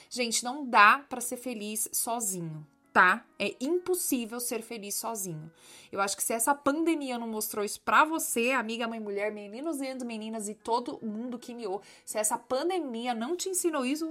Gente, 0.09 0.41
não 0.41 0.65
dá 0.65 1.03
para 1.09 1.19
ser 1.19 1.35
feliz 1.35 1.89
sozinho, 1.91 2.65
tá? 2.93 3.25
É 3.37 3.53
impossível 3.59 4.39
ser 4.39 4.61
feliz 4.61 4.95
sozinho. 4.95 5.51
Eu 5.91 5.99
acho 5.99 6.15
que 6.15 6.23
se 6.23 6.31
essa 6.31 6.55
pandemia 6.55 7.19
não 7.19 7.27
mostrou 7.27 7.65
isso 7.65 7.81
pra 7.81 8.05
você, 8.05 8.51
amiga, 8.51 8.87
mãe, 8.87 9.01
mulher, 9.01 9.33
meninos 9.33 9.81
e 9.81 9.93
meninas 10.05 10.47
e 10.47 10.55
todo 10.55 11.05
mundo 11.05 11.37
que 11.37 11.53
me 11.53 11.67
ouve, 11.67 11.85
se 12.05 12.17
essa 12.17 12.37
pandemia 12.37 13.13
não 13.13 13.35
te 13.35 13.49
ensinou 13.49 13.85
isso, 13.85 14.09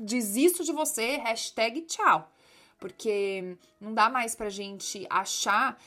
desisto 0.00 0.64
de 0.64 0.72
você, 0.72 1.18
hashtag 1.18 1.82
tchau 1.82 2.28
porque 2.80 3.58
não 3.78 3.92
dá 3.92 4.08
mais 4.08 4.34
pra 4.34 4.48
gente 4.48 5.06
achar 5.10 5.78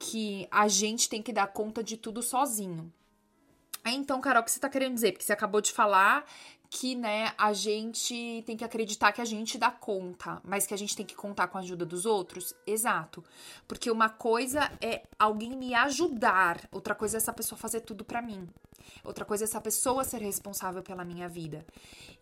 que 0.00 0.48
a 0.50 0.66
gente 0.66 1.10
tem 1.10 1.22
que 1.22 1.30
dar 1.30 1.46
conta 1.48 1.84
de 1.84 1.94
tudo 1.94 2.22
sozinho. 2.22 2.90
Então, 3.84 4.18
Carol, 4.20 4.40
o 4.40 4.44
que 4.44 4.50
você 4.50 4.58
tá 4.58 4.68
querendo 4.68 4.94
dizer? 4.94 5.12
Porque 5.12 5.24
você 5.24 5.32
acabou 5.32 5.60
de 5.60 5.72
falar 5.72 6.24
que, 6.70 6.94
né, 6.94 7.32
a 7.36 7.52
gente 7.52 8.44
tem 8.46 8.56
que 8.56 8.64
acreditar 8.64 9.10
que 9.10 9.20
a 9.20 9.24
gente 9.24 9.58
dá 9.58 9.72
conta, 9.72 10.40
mas 10.44 10.68
que 10.68 10.72
a 10.72 10.76
gente 10.76 10.94
tem 10.94 11.04
que 11.04 11.16
contar 11.16 11.48
com 11.48 11.58
a 11.58 11.60
ajuda 11.60 11.84
dos 11.84 12.06
outros? 12.06 12.54
Exato. 12.64 13.24
Porque 13.66 13.90
uma 13.90 14.08
coisa 14.08 14.70
é 14.80 15.02
alguém 15.18 15.56
me 15.56 15.74
ajudar, 15.74 16.68
outra 16.70 16.94
coisa 16.94 17.16
é 17.16 17.18
essa 17.18 17.32
pessoa 17.32 17.58
fazer 17.58 17.80
tudo 17.80 18.04
para 18.04 18.22
mim. 18.22 18.48
Outra 19.02 19.24
coisa 19.24 19.44
é 19.44 19.46
essa 19.46 19.60
pessoa 19.60 20.04
ser 20.04 20.22
responsável 20.22 20.80
pela 20.80 21.04
minha 21.04 21.28
vida. 21.28 21.66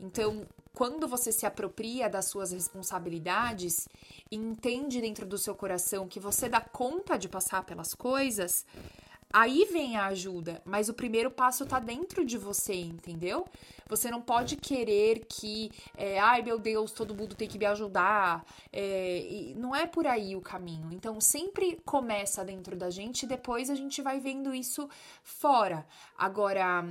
Então, 0.00 0.46
quando 0.72 1.06
você 1.06 1.30
se 1.30 1.44
apropria 1.44 2.08
das 2.08 2.26
suas 2.26 2.50
responsabilidades 2.50 3.86
e 4.30 4.36
entende 4.36 5.00
dentro 5.00 5.26
do 5.26 5.36
seu 5.36 5.54
coração 5.54 6.08
que 6.08 6.18
você 6.18 6.48
dá 6.48 6.60
conta 6.60 7.18
de 7.18 7.28
passar 7.28 7.64
pelas 7.64 7.94
coisas, 7.94 8.64
Aí 9.32 9.68
vem 9.70 9.96
a 9.96 10.06
ajuda, 10.06 10.62
mas 10.64 10.88
o 10.88 10.94
primeiro 10.94 11.30
passo 11.30 11.66
tá 11.66 11.78
dentro 11.78 12.24
de 12.24 12.38
você, 12.38 12.74
entendeu? 12.74 13.46
Você 13.86 14.10
não 14.10 14.22
pode 14.22 14.56
querer 14.56 15.26
que, 15.28 15.70
é, 15.96 16.18
ai 16.18 16.42
meu 16.42 16.58
Deus, 16.58 16.92
todo 16.92 17.14
mundo 17.14 17.34
tem 17.34 17.46
que 17.46 17.58
me 17.58 17.66
ajudar. 17.66 18.44
É, 18.72 19.52
não 19.56 19.76
é 19.76 19.86
por 19.86 20.06
aí 20.06 20.34
o 20.34 20.40
caminho. 20.40 20.90
Então 20.92 21.20
sempre 21.20 21.78
começa 21.84 22.44
dentro 22.44 22.74
da 22.74 22.88
gente 22.88 23.24
e 23.24 23.28
depois 23.28 23.68
a 23.68 23.74
gente 23.74 24.00
vai 24.00 24.18
vendo 24.18 24.54
isso 24.54 24.88
fora. 25.22 25.86
Agora 26.16 26.84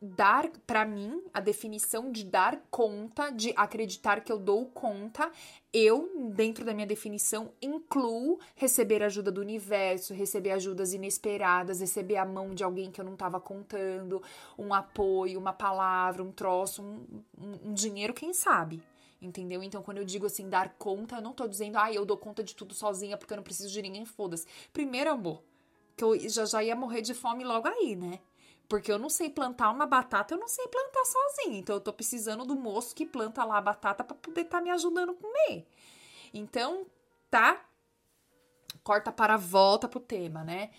dar 0.00 0.50
para 0.66 0.84
mim 0.84 1.22
a 1.32 1.40
definição 1.40 2.12
de 2.12 2.24
dar 2.24 2.60
conta, 2.70 3.30
de 3.30 3.52
acreditar 3.56 4.20
que 4.20 4.30
eu 4.30 4.38
dou 4.38 4.66
conta, 4.66 5.30
eu, 5.72 6.30
dentro 6.34 6.64
da 6.64 6.74
minha 6.74 6.86
definição, 6.86 7.50
incluo 7.60 8.38
receber 8.54 9.02
ajuda 9.02 9.32
do 9.32 9.40
universo, 9.40 10.12
receber 10.12 10.52
ajudas 10.52 10.92
inesperadas, 10.92 11.80
receber 11.80 12.16
a 12.16 12.24
mão 12.24 12.54
de 12.54 12.62
alguém 12.62 12.90
que 12.90 13.00
eu 13.00 13.04
não 13.04 13.14
estava 13.14 13.40
contando, 13.40 14.22
um 14.58 14.72
apoio, 14.74 15.38
uma 15.38 15.52
palavra, 15.52 16.22
um 16.22 16.32
troço, 16.32 16.82
um, 16.82 17.22
um, 17.38 17.70
um 17.70 17.74
dinheiro, 17.74 18.12
quem 18.12 18.32
sabe. 18.32 18.82
Entendeu? 19.20 19.62
Então, 19.62 19.82
quando 19.82 19.98
eu 19.98 20.04
digo 20.04 20.26
assim, 20.26 20.48
dar 20.48 20.74
conta, 20.78 21.16
eu 21.16 21.22
não 21.22 21.32
tô 21.32 21.48
dizendo, 21.48 21.78
ah, 21.78 21.90
eu 21.90 22.04
dou 22.04 22.18
conta 22.18 22.44
de 22.44 22.54
tudo 22.54 22.74
sozinha 22.74 23.16
porque 23.16 23.32
eu 23.32 23.36
não 23.36 23.44
preciso 23.44 23.72
de 23.72 23.80
ninguém, 23.80 24.04
foda-se. 24.04 24.46
Primeiro, 24.74 25.10
amor, 25.10 25.42
que 25.96 26.04
eu 26.04 26.28
já, 26.28 26.44
já 26.44 26.62
ia 26.62 26.76
morrer 26.76 27.00
de 27.00 27.14
fome 27.14 27.42
logo 27.42 27.66
aí, 27.66 27.96
né? 27.96 28.20
Porque 28.68 28.90
eu 28.90 28.98
não 28.98 29.08
sei 29.08 29.30
plantar 29.30 29.70
uma 29.70 29.86
batata, 29.86 30.34
eu 30.34 30.38
não 30.38 30.48
sei 30.48 30.66
plantar 30.68 31.04
sozinha. 31.04 31.58
Então 31.58 31.76
eu 31.76 31.80
tô 31.80 31.92
precisando 31.92 32.44
do 32.44 32.56
moço 32.56 32.94
que 32.94 33.06
planta 33.06 33.44
lá 33.44 33.58
a 33.58 33.60
batata 33.60 34.02
para 34.02 34.16
poder 34.16 34.42
estar 34.42 34.58
tá 34.58 34.64
me 34.64 34.70
ajudando 34.70 35.10
a 35.10 35.14
comer. 35.14 35.66
Então, 36.34 36.86
tá? 37.30 37.64
Corta 38.82 39.12
para 39.12 39.36
volta 39.36 39.88
pro 39.88 40.00
tema, 40.00 40.42
né? 40.42 40.70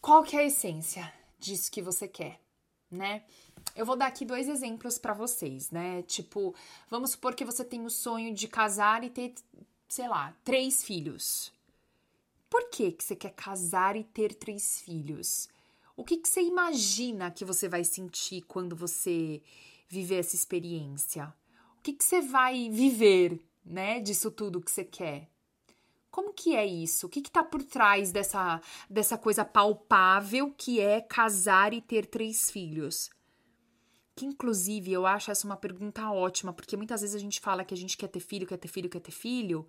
Qual 0.00 0.24
que 0.24 0.36
é 0.36 0.40
a 0.40 0.44
essência 0.44 1.12
disso 1.38 1.70
que 1.70 1.80
você 1.80 2.08
quer, 2.08 2.40
né? 2.90 3.24
Eu 3.76 3.86
vou 3.86 3.96
dar 3.96 4.06
aqui 4.06 4.24
dois 4.24 4.48
exemplos 4.48 4.98
para 4.98 5.14
vocês, 5.14 5.70
né? 5.70 6.02
Tipo, 6.02 6.54
vamos 6.88 7.12
supor 7.12 7.34
que 7.34 7.44
você 7.44 7.64
tem 7.64 7.84
o 7.84 7.90
sonho 7.90 8.34
de 8.34 8.48
casar 8.48 9.04
e 9.04 9.10
ter, 9.10 9.34
sei 9.88 10.08
lá, 10.08 10.34
três 10.44 10.82
filhos. 10.82 11.52
Por 12.50 12.68
que, 12.68 12.92
que 12.92 13.04
você 13.04 13.14
quer 13.14 13.32
casar 13.32 13.96
e 13.96 14.04
ter 14.04 14.34
três 14.34 14.80
filhos? 14.80 15.48
O 15.96 16.04
que, 16.04 16.16
que 16.16 16.28
você 16.28 16.42
imagina 16.42 17.30
que 17.30 17.44
você 17.44 17.68
vai 17.68 17.84
sentir 17.84 18.42
quando 18.42 18.74
você 18.74 19.42
viver 19.88 20.16
essa 20.16 20.34
experiência? 20.34 21.32
O 21.78 21.82
que, 21.82 21.92
que 21.92 22.04
você 22.04 22.20
vai 22.20 22.70
viver, 22.70 23.40
né, 23.64 24.00
disso 24.00 24.30
tudo 24.30 24.60
que 24.60 24.70
você 24.70 24.84
quer? 24.84 25.28
Como 26.10 26.32
que 26.32 26.54
é 26.54 26.64
isso? 26.64 27.06
O 27.06 27.08
que 27.08 27.20
está 27.20 27.42
por 27.42 27.62
trás 27.62 28.12
dessa, 28.12 28.60
dessa 28.88 29.16
coisa 29.18 29.44
palpável 29.44 30.52
que 30.56 30.80
é 30.80 31.00
casar 31.00 31.72
e 31.72 31.80
ter 31.80 32.06
três 32.06 32.50
filhos? 32.50 33.10
Que, 34.14 34.26
inclusive, 34.26 34.92
eu 34.92 35.06
acho 35.06 35.30
essa 35.30 35.46
uma 35.46 35.56
pergunta 35.56 36.10
ótima, 36.10 36.52
porque 36.52 36.76
muitas 36.76 37.00
vezes 37.00 37.16
a 37.16 37.18
gente 37.18 37.40
fala 37.40 37.64
que 37.64 37.72
a 37.72 37.76
gente 37.76 37.96
quer 37.96 38.08
ter 38.08 38.20
filho, 38.20 38.46
quer 38.46 38.58
ter 38.58 38.68
filho, 38.68 38.90
quer 38.90 39.00
ter 39.00 39.10
filho, 39.10 39.66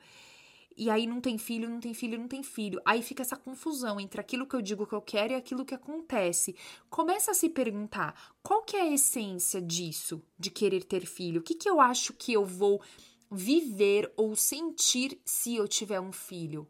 e 0.78 0.90
aí 0.90 1.06
não 1.06 1.22
tem 1.22 1.38
filho, 1.38 1.70
não 1.70 1.80
tem 1.80 1.94
filho, 1.94 2.18
não 2.18 2.28
tem 2.28 2.44
filho. 2.44 2.82
Aí 2.86 3.02
fica 3.02 3.22
essa 3.22 3.36
confusão 3.36 4.00
entre 4.00 4.20
aquilo 4.20 4.48
que 4.48 4.56
eu 4.56 4.62
digo 4.62 4.86
que 4.86 4.94
eu 4.94 5.02
quero 5.02 5.34
e 5.34 5.36
aquilo 5.36 5.66
que 5.66 5.76
acontece. 5.76 6.56
Começa 6.90 7.32
a 7.32 7.34
se 7.34 7.50
perguntar, 7.50 8.34
qual 8.42 8.64
que 8.64 8.76
é 8.76 8.82
a 8.82 8.92
essência 8.92 9.62
disso, 9.62 10.22
de 10.38 10.50
querer 10.50 10.84
ter 10.84 11.06
filho? 11.06 11.42
O 11.42 11.44
que 11.44 11.56
que 11.56 11.70
eu 11.70 11.80
acho 11.80 12.14
que 12.14 12.34
eu 12.34 12.46
vou 12.46 12.82
viver 13.32 14.12
ou 14.16 14.36
sentir 14.36 15.20
se 15.26 15.56
eu 15.56 15.68
tiver 15.68 16.00
um 16.00 16.12
filho? 16.12 16.68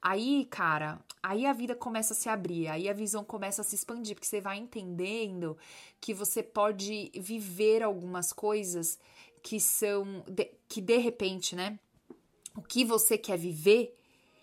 Aí, 0.00 0.46
cara, 0.48 1.00
aí 1.20 1.44
a 1.44 1.52
vida 1.52 1.74
começa 1.74 2.14
a 2.14 2.16
se 2.16 2.28
abrir, 2.28 2.68
aí 2.68 2.88
a 2.88 2.92
visão 2.92 3.24
começa 3.24 3.62
a 3.62 3.64
se 3.64 3.74
expandir, 3.74 4.14
porque 4.14 4.28
você 4.28 4.40
vai 4.40 4.56
entendendo 4.56 5.58
que 6.00 6.14
você 6.14 6.40
pode 6.40 7.10
viver 7.16 7.82
algumas 7.82 8.32
coisas 8.32 8.98
que 9.42 9.58
são 9.58 10.24
de, 10.28 10.50
que 10.68 10.80
de 10.80 10.98
repente, 10.98 11.56
né? 11.56 11.78
O 12.58 12.62
que 12.62 12.84
você 12.84 13.16
quer 13.16 13.38
viver, 13.38 13.96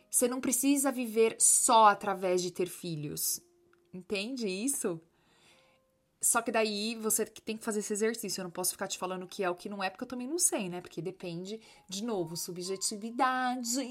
você 0.09 0.25
não 0.27 0.39
precisa 0.39 0.89
viver 0.89 1.35
só 1.37 1.87
através 1.87 2.41
de 2.41 2.49
ter 2.49 2.67
filhos. 2.67 3.41
Entende 3.93 4.47
isso? 4.47 5.01
Só 6.21 6.41
que 6.41 6.49
daí 6.51 6.95
você 6.95 7.25
tem 7.25 7.57
que 7.57 7.63
fazer 7.63 7.81
esse 7.81 7.91
exercício. 7.91 8.39
Eu 8.39 8.45
não 8.45 8.51
posso 8.51 8.71
ficar 8.71 8.87
te 8.87 8.97
falando 8.97 9.23
o 9.23 9.27
que 9.27 9.43
é 9.43 9.49
o 9.49 9.55
que 9.55 9.67
não 9.67 9.83
é, 9.83 9.89
porque 9.89 10.05
eu 10.05 10.07
também 10.07 10.27
não 10.27 10.39
sei, 10.39 10.69
né? 10.69 10.79
Porque 10.79 11.01
depende, 11.01 11.59
de 11.89 12.03
novo, 12.05 12.37
subjetividade. 12.37 13.85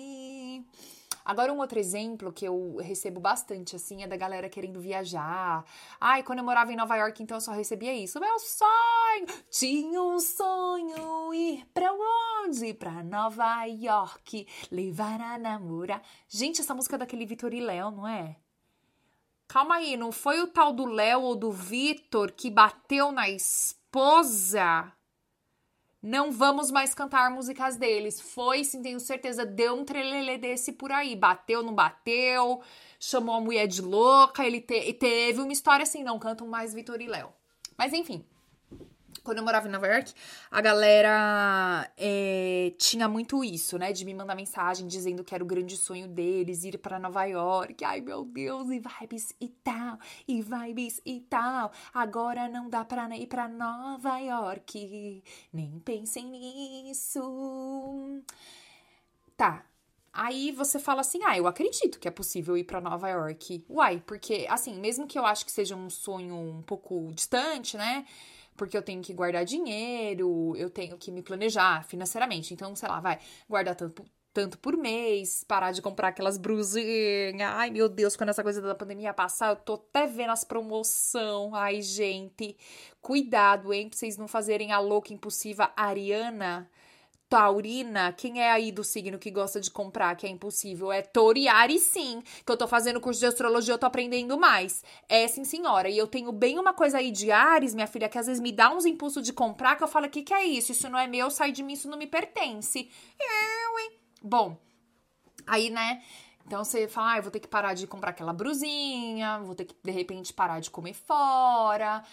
Agora, 1.23 1.53
um 1.53 1.59
outro 1.59 1.79
exemplo 1.79 2.33
que 2.33 2.47
eu 2.47 2.77
recebo 2.77 3.21
bastante, 3.21 3.77
assim, 3.77 4.03
é 4.03 4.07
da 4.07 4.17
galera 4.17 4.49
querendo 4.49 4.81
viajar. 4.81 5.65
Ai, 6.01 6.23
quando 6.23 6.39
eu 6.39 6.45
morava 6.45 6.73
em 6.73 6.77
Nova 6.77 6.97
York, 6.97 7.23
então 7.23 7.37
eu 7.37 7.41
só 7.41 7.53
recebia 7.53 7.95
isso. 7.95 8.19
Meu 8.19 8.39
sonho! 9.15 9.27
Tinha 9.51 10.03
um 10.03 10.19
sonho 10.19 11.35
ir 11.35 11.67
pra 11.73 11.93
onde? 11.93 12.75
Pra 12.75 13.03
Nova 13.03 13.65
York, 13.65 14.47
levar 14.71 15.21
a 15.21 15.39
namorar. 15.39 16.03
Gente, 16.29 16.61
essa 16.61 16.75
música 16.75 16.97
é 16.97 16.99
daquele 16.99 17.27
Vitor 17.27 17.55
e 17.55 17.61
Léo, 17.61 17.91
não 17.91 18.07
é? 18.07 18.37
Calma 19.47 19.77
aí, 19.77 19.97
não 19.97 20.11
foi 20.11 20.41
o 20.41 20.47
tal 20.47 20.73
do 20.73 20.87
Léo 20.87 21.21
ou 21.21 21.37
do 21.37 21.53
Vitor 21.53 22.33
que 22.33 22.51
bateu 22.51 23.13
na 23.13 23.29
esposa? 23.29 24.93
Não 26.03 26.31
vamos 26.31 26.71
mais 26.71 26.95
cantar 26.95 27.31
músicas 27.31 27.77
deles. 27.77 28.21
Foi, 28.21 28.63
sim, 28.63 28.83
tenho 28.83 29.01
certeza, 29.01 29.47
deu 29.47 29.75
um 29.75 29.85
trelelê 29.85 30.37
desse 30.37 30.73
por 30.73 30.93
aí. 30.93 31.17
Bateu, 31.17 31.63
não 31.63 31.75
bateu, 31.75 32.63
chamou 32.99 33.37
a 33.37 33.41
mulher 33.41 33.67
de 33.67 33.81
louca, 33.81 34.47
ele 34.47 34.61
te 34.61 34.93
teve 34.95 35.41
uma 35.41 35.53
história 35.53 35.83
assim, 35.83 36.03
não 36.03 36.19
cantam 36.19 36.47
mais 36.47 36.75
Vitor 36.75 37.01
e 37.01 37.07
Léo. 37.07 37.33
Mas 37.77 37.93
enfim, 37.93 38.25
quando 39.23 39.39
eu 39.39 39.45
morava 39.45 39.69
em 39.69 39.71
Nova 39.71 39.87
York, 39.87 40.13
a 40.51 40.61
galera 40.61 41.91
é, 41.97 42.73
tinha 42.79 43.09
muito 43.09 43.45
isso, 43.45 43.79
né? 43.79 43.93
De 43.93 44.05
me 44.05 44.15
mandar 44.15 44.35
mensagem 44.35 44.87
dizendo 44.87 45.23
que 45.23 45.35
era 45.35 45.45
o 45.45 45.47
grande 45.47 45.77
sonho 45.77 46.09
deles 46.09 46.65
ir 46.65 46.79
para 46.79 46.99
Nova 46.99 47.25
York. 47.25 47.85
Ai, 47.85 48.01
meu 48.01 48.25
Deus, 48.25 48.71
e 48.71 48.81
vibes 48.81 49.35
e 49.41 49.49
tal, 49.49 49.99
e 50.27 50.43
vibes 50.43 51.01
e 51.05 51.21
tal. 51.21 51.73
Agora 51.93 52.49
não 52.49 52.69
dá 52.69 52.85
pra 52.85 53.09
ir 53.17 53.27
pra 53.27 53.49
Nova 53.49 54.19
York. 54.19 55.23
Nem 55.53 55.79
pensem 55.81 56.27
nisso. 56.27 58.23
Tá, 59.37 59.65
Aí 60.15 60.53
você 60.53 60.79
fala 60.79 61.01
assim: 61.01 61.21
ah, 61.25 61.37
eu 61.37 61.47
acredito 61.47 61.99
que 61.99 62.07
é 62.07 62.11
possível 62.11 62.57
ir 62.57 62.63
para 62.65 62.81
Nova 62.81 63.09
York. 63.09 63.65
Uai, 63.69 64.01
porque, 64.07 64.47
assim, 64.49 64.79
mesmo 64.79 65.09
que 65.09 65.19
eu 65.19 65.27
acho 65.27 65.45
que 65.45 65.51
seja 65.51 65.75
um 65.75 65.91
sonho 65.91 66.37
um 66.37 66.63
pouco 66.63 67.11
distante, 67.13 67.77
né? 67.77 68.07
Porque 68.57 68.77
eu 68.77 68.83
tenho 68.83 69.03
que 69.03 69.13
guardar 69.13 69.45
dinheiro, 69.45 70.55
eu 70.57 70.71
tenho 70.71 70.97
que 70.97 71.11
me 71.11 71.23
planejar 71.23 71.85
financeiramente. 71.85 72.55
Então, 72.55 72.75
sei 72.77 72.89
lá, 72.89 73.01
vai 73.01 73.19
guardar 73.49 73.75
tanto, 73.75 74.05
tanto 74.33 74.59
por 74.59 74.77
mês, 74.77 75.45
parar 75.45 75.73
de 75.73 75.83
comprar 75.83 76.09
aquelas 76.09 76.39
brusinhas. 76.39 77.41
Ai, 77.41 77.71
meu 77.71 77.89
Deus, 77.89 78.17
quando 78.17 78.31
essa 78.31 78.43
coisa 78.43 78.61
da 78.61 78.75
pandemia 78.75 79.13
passar, 79.15 79.51
eu 79.51 79.57
tô 79.57 79.75
até 79.75 80.07
vendo 80.07 80.31
as 80.31 80.45
promoção. 80.45 81.55
Ai, 81.55 81.83
gente, 81.83 82.57
cuidado, 83.01 83.73
hein, 83.73 83.89
pra 83.89 83.99
vocês 83.99 84.17
não 84.17 84.29
fazerem 84.29 84.73
a 84.73 84.79
louca 84.79 85.13
impulsiva 85.13 85.73
Ariana 85.77 86.71
taurina, 87.35 88.13
quem 88.13 88.41
é 88.41 88.53
aí 88.53 88.71
do 88.71 88.85
signo 88.85 89.19
que 89.19 89.29
gosta 89.29 89.61
de 89.61 89.69
comprar, 89.69 90.15
que 90.15 90.25
é 90.25 90.31
impossível? 90.31 90.93
É 90.93 91.03
Toriari, 91.03 91.81
sim. 91.81 92.23
Que 92.47 92.53
eu 92.53 92.57
tô 92.57 92.69
fazendo 92.69 93.01
curso 93.01 93.19
de 93.19 93.27
astrologia, 93.27 93.75
eu 93.75 93.79
tô 93.79 93.87
aprendendo 93.87 94.39
mais. 94.39 94.85
É 95.09 95.27
sim, 95.27 95.43
senhora. 95.43 95.89
E 95.89 95.99
eu 95.99 96.07
tenho 96.07 96.31
bem 96.31 96.61
uma 96.61 96.73
coisa 96.73 96.99
aí 96.99 97.11
de 97.11 97.33
Ares, 97.33 97.75
minha 97.75 97.89
filha, 97.89 98.09
que 98.09 98.17
às 98.17 98.29
vezes 98.29 98.41
me 98.41 98.53
dá 98.53 98.71
uns 98.71 98.87
impulsos 98.87 99.25
de 99.25 99.33
comprar, 99.33 99.75
que 99.75 99.83
eu 99.83 99.89
falo, 99.89 100.07
o 100.07 100.11
que, 100.11 100.23
que 100.23 100.33
é 100.33 100.45
isso? 100.45 100.71
Isso 100.71 100.89
não 100.89 100.97
é 100.97 101.09
meu, 101.09 101.29
sai 101.29 101.51
de 101.51 101.65
mim, 101.65 101.73
isso 101.73 101.91
não 101.91 101.99
me 101.99 102.07
pertence. 102.07 102.89
Eu, 103.19 103.79
hein? 103.81 103.99
Bom, 104.23 104.57
aí, 105.45 105.71
né? 105.71 106.05
Então 106.47 106.63
você 106.63 106.87
fala, 106.87 107.17
ah, 107.17 107.21
vou 107.21 107.33
ter 107.33 107.41
que 107.41 107.49
parar 107.49 107.75
de 107.75 107.85
comprar 107.89 108.11
aquela 108.11 108.33
brusinha, 108.33 109.41
vou 109.41 109.57
ter 109.57 109.65
que, 109.65 109.75
de 109.83 109.91
repente, 109.91 110.33
parar 110.33 110.61
de 110.61 110.71
comer 110.71 110.95
fora. 110.95 112.05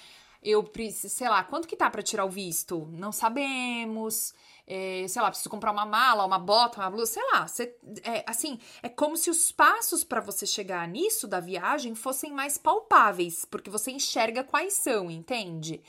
Eu 0.42 0.64
preciso, 0.64 1.14
sei 1.14 1.30
lá, 1.30 1.44
quanto 1.44 1.68
que 1.68 1.76
tá 1.76 1.90
para 1.90 2.02
tirar 2.02 2.26
o 2.26 2.30
visto? 2.30 2.88
Não 2.92 3.12
sabemos 3.12 4.34
é, 4.74 5.06
sei 5.06 5.22
lá, 5.22 5.30
preciso 5.30 5.50
comprar 5.50 5.72
uma 5.74 5.86
mala, 5.86 6.26
uma 6.26 6.40
bota, 6.40 6.80
uma 6.80 6.90
blusa, 6.90 7.14
sei 7.14 7.24
lá. 7.34 7.46
Você, 7.46 7.76
é, 8.04 8.24
assim, 8.26 8.58
é 8.82 8.88
como 8.88 9.18
se 9.18 9.30
os 9.30 9.52
passos 9.52 10.02
para 10.02 10.22
você 10.22 10.46
chegar 10.46 10.88
nisso 10.88 11.28
da 11.28 11.42
viagem 11.42 11.94
fossem 11.94 12.32
mais 12.32 12.58
palpáveis, 12.58 13.44
porque 13.44 13.70
você 13.70 13.92
enxerga 13.92 14.46
quais 14.46 14.74
são, 14.74 15.12
entende? 15.12 15.82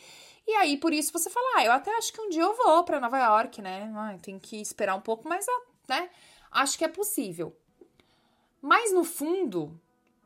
E 0.47 0.53
aí, 0.55 0.77
por 0.77 0.93
isso, 0.93 1.13
você 1.13 1.31
fala, 1.31 1.59
ah, 1.59 1.65
eu 1.65 1.71
até 1.71 1.97
acho 1.97 2.13
que 2.13 2.21
um 2.21 2.29
dia 2.29 2.43
eu 2.43 2.57
vou 2.57 2.83
para 2.83 2.99
Nova 2.99 3.19
York, 3.19 3.63
né? 3.63 3.93
Ah, 3.95 4.17
tem 4.21 4.37
que 4.37 4.61
esperar 4.61 4.97
um 4.97 5.01
pouco, 5.01 5.29
mas, 5.29 5.47
ah, 5.49 5.63
né? 5.89 6.11
Acho 6.51 6.77
que 6.77 6.85
é 6.85 6.89
possível. 6.89 7.57
Mas, 8.61 8.93
no 8.93 9.05
fundo, 9.05 9.81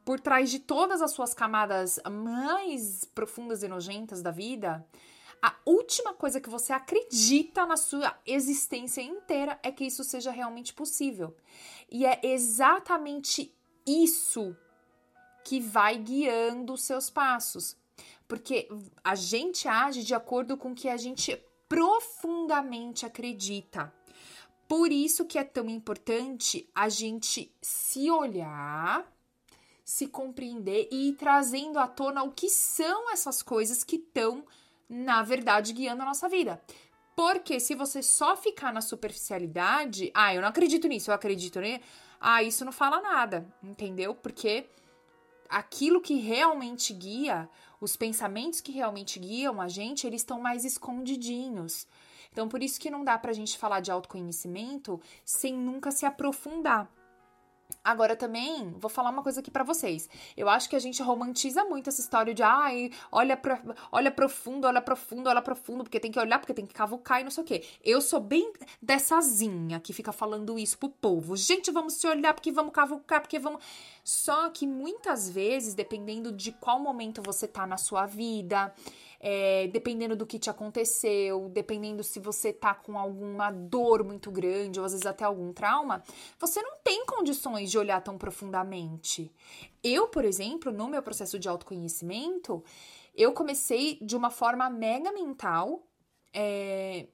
por 0.06 0.20
trás 0.20 0.52
de 0.52 0.60
todas 0.60 1.02
as 1.02 1.10
suas 1.10 1.34
camadas 1.34 1.98
mais 2.08 3.04
profundas 3.04 3.64
e 3.64 3.68
nojentas 3.68 4.22
da 4.22 4.30
vida, 4.30 4.86
a 5.42 5.52
última 5.66 6.14
coisa 6.14 6.40
que 6.40 6.48
você 6.48 6.72
acredita 6.72 7.66
na 7.66 7.76
sua 7.76 8.16
existência 8.24 9.02
inteira 9.02 9.58
é 9.64 9.72
que 9.72 9.84
isso 9.84 10.04
seja 10.04 10.30
realmente 10.30 10.72
possível. 10.72 11.36
E 11.90 12.06
é 12.06 12.20
exatamente 12.22 13.52
isso 13.84 14.56
que 15.44 15.58
vai 15.58 15.98
guiando 15.98 16.74
os 16.74 16.84
seus 16.84 17.10
passos. 17.10 17.76
Porque 18.28 18.68
a 19.02 19.16
gente 19.16 19.66
age 19.66 20.04
de 20.04 20.14
acordo 20.14 20.56
com 20.56 20.70
o 20.70 20.74
que 20.74 20.88
a 20.88 20.96
gente 20.96 21.36
profundamente 21.68 23.04
acredita. 23.04 23.92
Por 24.68 24.92
isso 24.92 25.24
que 25.24 25.36
é 25.36 25.42
tão 25.42 25.68
importante 25.68 26.70
a 26.72 26.88
gente 26.88 27.52
se 27.60 28.08
olhar, 28.08 29.04
se 29.86 30.06
compreender 30.06 30.86
e 30.90 31.10
ir 31.10 31.12
trazendo 31.14 31.78
à 31.78 31.86
tona 31.86 32.24
o 32.24 32.32
que 32.32 32.50
são 32.50 33.10
essas 33.12 33.40
coisas 33.40 33.84
que 33.84 33.96
estão 33.96 34.44
na 34.88 35.22
verdade, 35.22 35.72
guiando 35.72 36.02
a 36.02 36.06
nossa 36.06 36.28
vida. 36.28 36.60
Porque 37.14 37.58
se 37.58 37.74
você 37.74 38.02
só 38.02 38.36
ficar 38.36 38.72
na 38.72 38.80
superficialidade, 38.80 40.10
ah, 40.14 40.34
eu 40.34 40.40
não 40.40 40.48
acredito 40.48 40.86
nisso, 40.86 41.10
eu 41.10 41.14
acredito 41.14 41.60
nisso, 41.60 41.80
ah, 42.20 42.42
isso 42.42 42.64
não 42.64 42.72
fala 42.72 43.00
nada, 43.00 43.46
entendeu? 43.62 44.14
Porque 44.14 44.66
aquilo 45.48 46.00
que 46.00 46.14
realmente 46.16 46.92
guia, 46.92 47.48
os 47.80 47.96
pensamentos 47.96 48.60
que 48.60 48.72
realmente 48.72 49.18
guiam 49.18 49.60
a 49.60 49.68
gente, 49.68 50.06
eles 50.06 50.20
estão 50.20 50.40
mais 50.40 50.64
escondidinhos. 50.64 51.86
Então, 52.30 52.48
por 52.48 52.62
isso 52.62 52.78
que 52.78 52.90
não 52.90 53.02
dá 53.02 53.16
pra 53.16 53.32
gente 53.32 53.56
falar 53.56 53.80
de 53.80 53.90
autoconhecimento 53.90 55.00
sem 55.24 55.54
nunca 55.54 55.90
se 55.90 56.04
aprofundar. 56.04 56.90
Agora 57.82 58.16
também, 58.16 58.72
vou 58.78 58.90
falar 58.90 59.10
uma 59.10 59.22
coisa 59.22 59.38
aqui 59.38 59.50
para 59.50 59.62
vocês. 59.62 60.08
Eu 60.36 60.48
acho 60.48 60.68
que 60.68 60.74
a 60.74 60.78
gente 60.78 61.00
romantiza 61.02 61.64
muito 61.64 61.88
essa 61.88 62.00
história 62.00 62.34
de 62.34 62.42
ai, 62.42 62.90
olha, 63.12 63.36
pra, 63.36 63.60
olha 63.92 64.10
profundo, 64.10 64.66
olha 64.66 64.82
profundo, 64.82 65.28
olha 65.28 65.40
profundo, 65.40 65.84
porque 65.84 66.00
tem 66.00 66.10
que 66.10 66.18
olhar, 66.18 66.40
porque 66.40 66.52
tem 66.52 66.66
que 66.66 66.74
cavucar 66.74 67.20
e 67.20 67.24
não 67.24 67.30
sei 67.30 67.44
o 67.44 67.46
quê. 67.46 67.64
Eu 67.84 68.00
sou 68.00 68.18
bem 68.18 68.52
dessazinha 68.82 69.78
que 69.78 69.92
fica 69.92 70.10
falando 70.10 70.58
isso 70.58 70.76
pro 70.78 70.88
povo. 70.88 71.36
Gente, 71.36 71.70
vamos 71.70 71.94
se 71.94 72.08
olhar 72.08 72.34
porque 72.34 72.50
vamos 72.50 72.72
cavucar, 72.72 73.20
porque 73.20 73.38
vamos. 73.38 73.62
Só 74.02 74.50
que 74.50 74.66
muitas 74.66 75.30
vezes, 75.30 75.74
dependendo 75.74 76.32
de 76.32 76.50
qual 76.52 76.80
momento 76.80 77.22
você 77.22 77.46
tá 77.46 77.66
na 77.66 77.76
sua 77.76 78.04
vida, 78.04 78.74
é, 79.20 79.68
dependendo 79.68 80.14
do 80.14 80.26
que 80.26 80.38
te 80.38 80.50
aconteceu, 80.50 81.48
dependendo 81.48 82.02
se 82.02 82.20
você 82.20 82.52
tá 82.52 82.74
com 82.74 82.98
alguma 82.98 83.50
dor 83.50 84.04
muito 84.04 84.30
grande 84.30 84.78
ou 84.78 84.86
às 84.86 84.92
vezes 84.92 85.06
até 85.06 85.24
algum 85.24 85.52
trauma, 85.52 86.02
você 86.38 86.62
não 86.62 86.76
tem 86.82 87.04
condições 87.06 87.70
de 87.70 87.78
olhar 87.78 88.00
tão 88.02 88.18
profundamente. 88.18 89.30
Eu, 89.82 90.08
por 90.08 90.24
exemplo, 90.24 90.72
no 90.72 90.88
meu 90.88 91.02
processo 91.02 91.38
de 91.38 91.48
autoconhecimento, 91.48 92.62
eu 93.14 93.32
comecei 93.32 93.98
de 94.02 94.16
uma 94.16 94.30
forma 94.30 94.68
mega 94.68 95.12
mental, 95.12 95.86
é, 96.32 97.06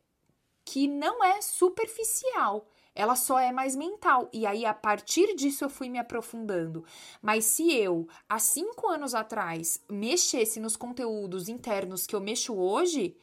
que 0.65 0.89
não 0.89 1.23
é 1.23 1.41
superficial 1.41 2.67
ela 2.95 3.17
só 3.17 3.39
é 3.39 3.53
mais 3.53 3.75
mental. 3.75 4.29
E 4.33 4.47
aí, 4.47 4.65
a 4.65 4.75
partir 4.75 5.35
disso, 5.35 5.65
eu 5.65 5.71
fui 5.71 5.89
me 5.89 5.99
aprofundando. 5.99 6.85
Mas 7.21 7.45
se 7.45 7.73
eu, 7.73 8.07
há 8.29 8.39
cinco 8.39 8.89
anos 8.89 9.15
atrás, 9.15 9.83
mexesse 9.91 10.61
nos 10.61 10.77
conteúdos 10.77 11.49
internos 11.49 12.07
que 12.07 12.15
eu 12.15 12.21
mexo 12.21 12.55
hoje, 12.55 13.17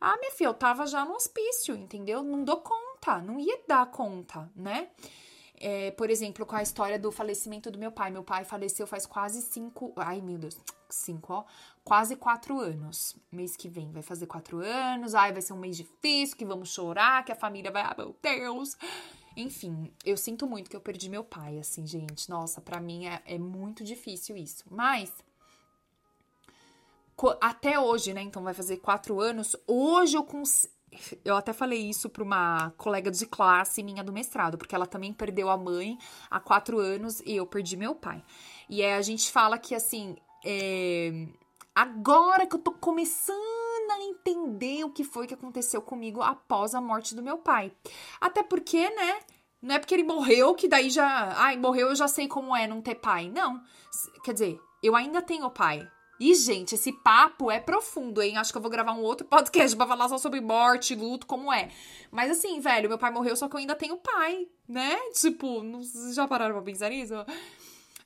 ah, 0.00 0.16
minha 0.18 0.32
filha, 0.32 0.48
eu 0.48 0.54
tava 0.54 0.86
já 0.86 1.04
no 1.04 1.14
hospício, 1.14 1.74
entendeu? 1.74 2.22
Não 2.22 2.44
dou 2.44 2.58
conta, 2.58 3.18
não 3.22 3.40
ia 3.40 3.58
dar 3.66 3.90
conta, 3.90 4.50
né? 4.54 4.90
É, 5.66 5.90
por 5.92 6.10
exemplo, 6.10 6.44
com 6.44 6.54
a 6.54 6.62
história 6.62 6.98
do 6.98 7.10
falecimento 7.10 7.70
do 7.70 7.78
meu 7.78 7.90
pai. 7.90 8.10
Meu 8.10 8.22
pai 8.22 8.44
faleceu 8.44 8.86
faz 8.86 9.06
quase 9.06 9.40
cinco. 9.40 9.94
Ai, 9.96 10.20
meu 10.20 10.36
Deus, 10.36 10.58
cinco, 10.90 11.32
ó. 11.32 11.44
Quase 11.82 12.16
quatro 12.16 12.60
anos. 12.60 13.16
Mês 13.32 13.56
que 13.56 13.66
vem 13.66 13.90
vai 13.90 14.02
fazer 14.02 14.26
quatro 14.26 14.58
anos. 14.58 15.14
Ai, 15.14 15.32
vai 15.32 15.40
ser 15.40 15.54
um 15.54 15.58
mês 15.58 15.74
difícil, 15.78 16.36
que 16.36 16.44
vamos 16.44 16.68
chorar, 16.68 17.24
que 17.24 17.32
a 17.32 17.34
família 17.34 17.70
vai. 17.70 17.80
Ah, 17.80 17.94
meu 17.96 18.14
Deus. 18.22 18.76
Enfim, 19.34 19.90
eu 20.04 20.18
sinto 20.18 20.46
muito 20.46 20.68
que 20.68 20.76
eu 20.76 20.82
perdi 20.82 21.08
meu 21.08 21.24
pai, 21.24 21.58
assim, 21.58 21.86
gente. 21.86 22.28
Nossa, 22.28 22.60
para 22.60 22.78
mim 22.78 23.06
é, 23.06 23.22
é 23.24 23.38
muito 23.38 23.82
difícil 23.82 24.36
isso. 24.36 24.64
Mas 24.70 25.10
até 27.40 27.80
hoje, 27.80 28.12
né? 28.12 28.20
Então 28.20 28.42
vai 28.42 28.52
fazer 28.52 28.76
quatro 28.76 29.18
anos. 29.18 29.56
Hoje 29.66 30.14
eu 30.14 30.24
consigo 30.24 30.73
eu 31.24 31.36
até 31.36 31.52
falei 31.52 31.88
isso 31.88 32.08
para 32.08 32.22
uma 32.22 32.72
colega 32.76 33.10
de 33.10 33.26
classe 33.26 33.82
minha 33.82 34.02
do 34.02 34.12
mestrado, 34.12 34.58
porque 34.58 34.74
ela 34.74 34.86
também 34.86 35.12
perdeu 35.12 35.50
a 35.50 35.56
mãe 35.56 35.98
há 36.30 36.40
quatro 36.40 36.78
anos 36.78 37.20
e 37.20 37.36
eu 37.36 37.46
perdi 37.46 37.76
meu 37.76 37.94
pai. 37.94 38.22
E 38.68 38.84
a 38.84 39.00
gente 39.02 39.30
fala 39.30 39.58
que 39.58 39.74
assim, 39.74 40.16
é, 40.44 41.26
agora 41.74 42.46
que 42.46 42.54
eu 42.54 42.60
tô 42.60 42.72
começando 42.72 43.90
a 43.90 44.00
entender 44.02 44.84
o 44.84 44.90
que 44.90 45.04
foi 45.04 45.26
que 45.26 45.34
aconteceu 45.34 45.82
comigo 45.82 46.22
após 46.22 46.74
a 46.74 46.80
morte 46.80 47.14
do 47.14 47.22
meu 47.22 47.38
pai. 47.38 47.72
Até 48.20 48.42
porque, 48.42 48.88
né? 48.90 49.20
Não 49.60 49.74
é 49.74 49.78
porque 49.78 49.94
ele 49.94 50.04
morreu 50.04 50.54
que 50.54 50.68
daí 50.68 50.90
já. 50.90 51.32
Ai, 51.36 51.56
morreu, 51.56 51.88
eu 51.88 51.94
já 51.94 52.06
sei 52.06 52.28
como 52.28 52.54
é 52.54 52.66
não 52.66 52.82
ter 52.82 52.96
pai. 52.96 53.30
Não. 53.30 53.62
Quer 54.22 54.34
dizer, 54.34 54.60
eu 54.82 54.94
ainda 54.94 55.22
tenho 55.22 55.50
pai. 55.50 55.88
E, 56.18 56.34
gente, 56.34 56.74
esse 56.74 56.92
papo 56.92 57.50
é 57.50 57.58
profundo, 57.58 58.22
hein? 58.22 58.36
Acho 58.36 58.52
que 58.52 58.58
eu 58.58 58.62
vou 58.62 58.70
gravar 58.70 58.92
um 58.92 59.02
outro 59.02 59.26
podcast 59.28 59.76
pra 59.76 59.86
falar 59.86 60.08
só 60.08 60.18
sobre 60.18 60.40
morte, 60.40 60.94
luto, 60.94 61.26
como 61.26 61.52
é. 61.52 61.70
Mas 62.10 62.30
assim, 62.30 62.60
velho, 62.60 62.88
meu 62.88 62.98
pai 62.98 63.10
morreu, 63.10 63.36
só 63.36 63.48
que 63.48 63.56
eu 63.56 63.60
ainda 63.60 63.74
tenho 63.74 63.96
pai, 63.96 64.46
né? 64.68 64.96
Tipo, 65.12 65.62
não, 65.62 65.80
já 66.12 66.26
pararam 66.28 66.54
pra 66.54 66.62
pensar 66.62 66.90
nisso? 66.90 67.14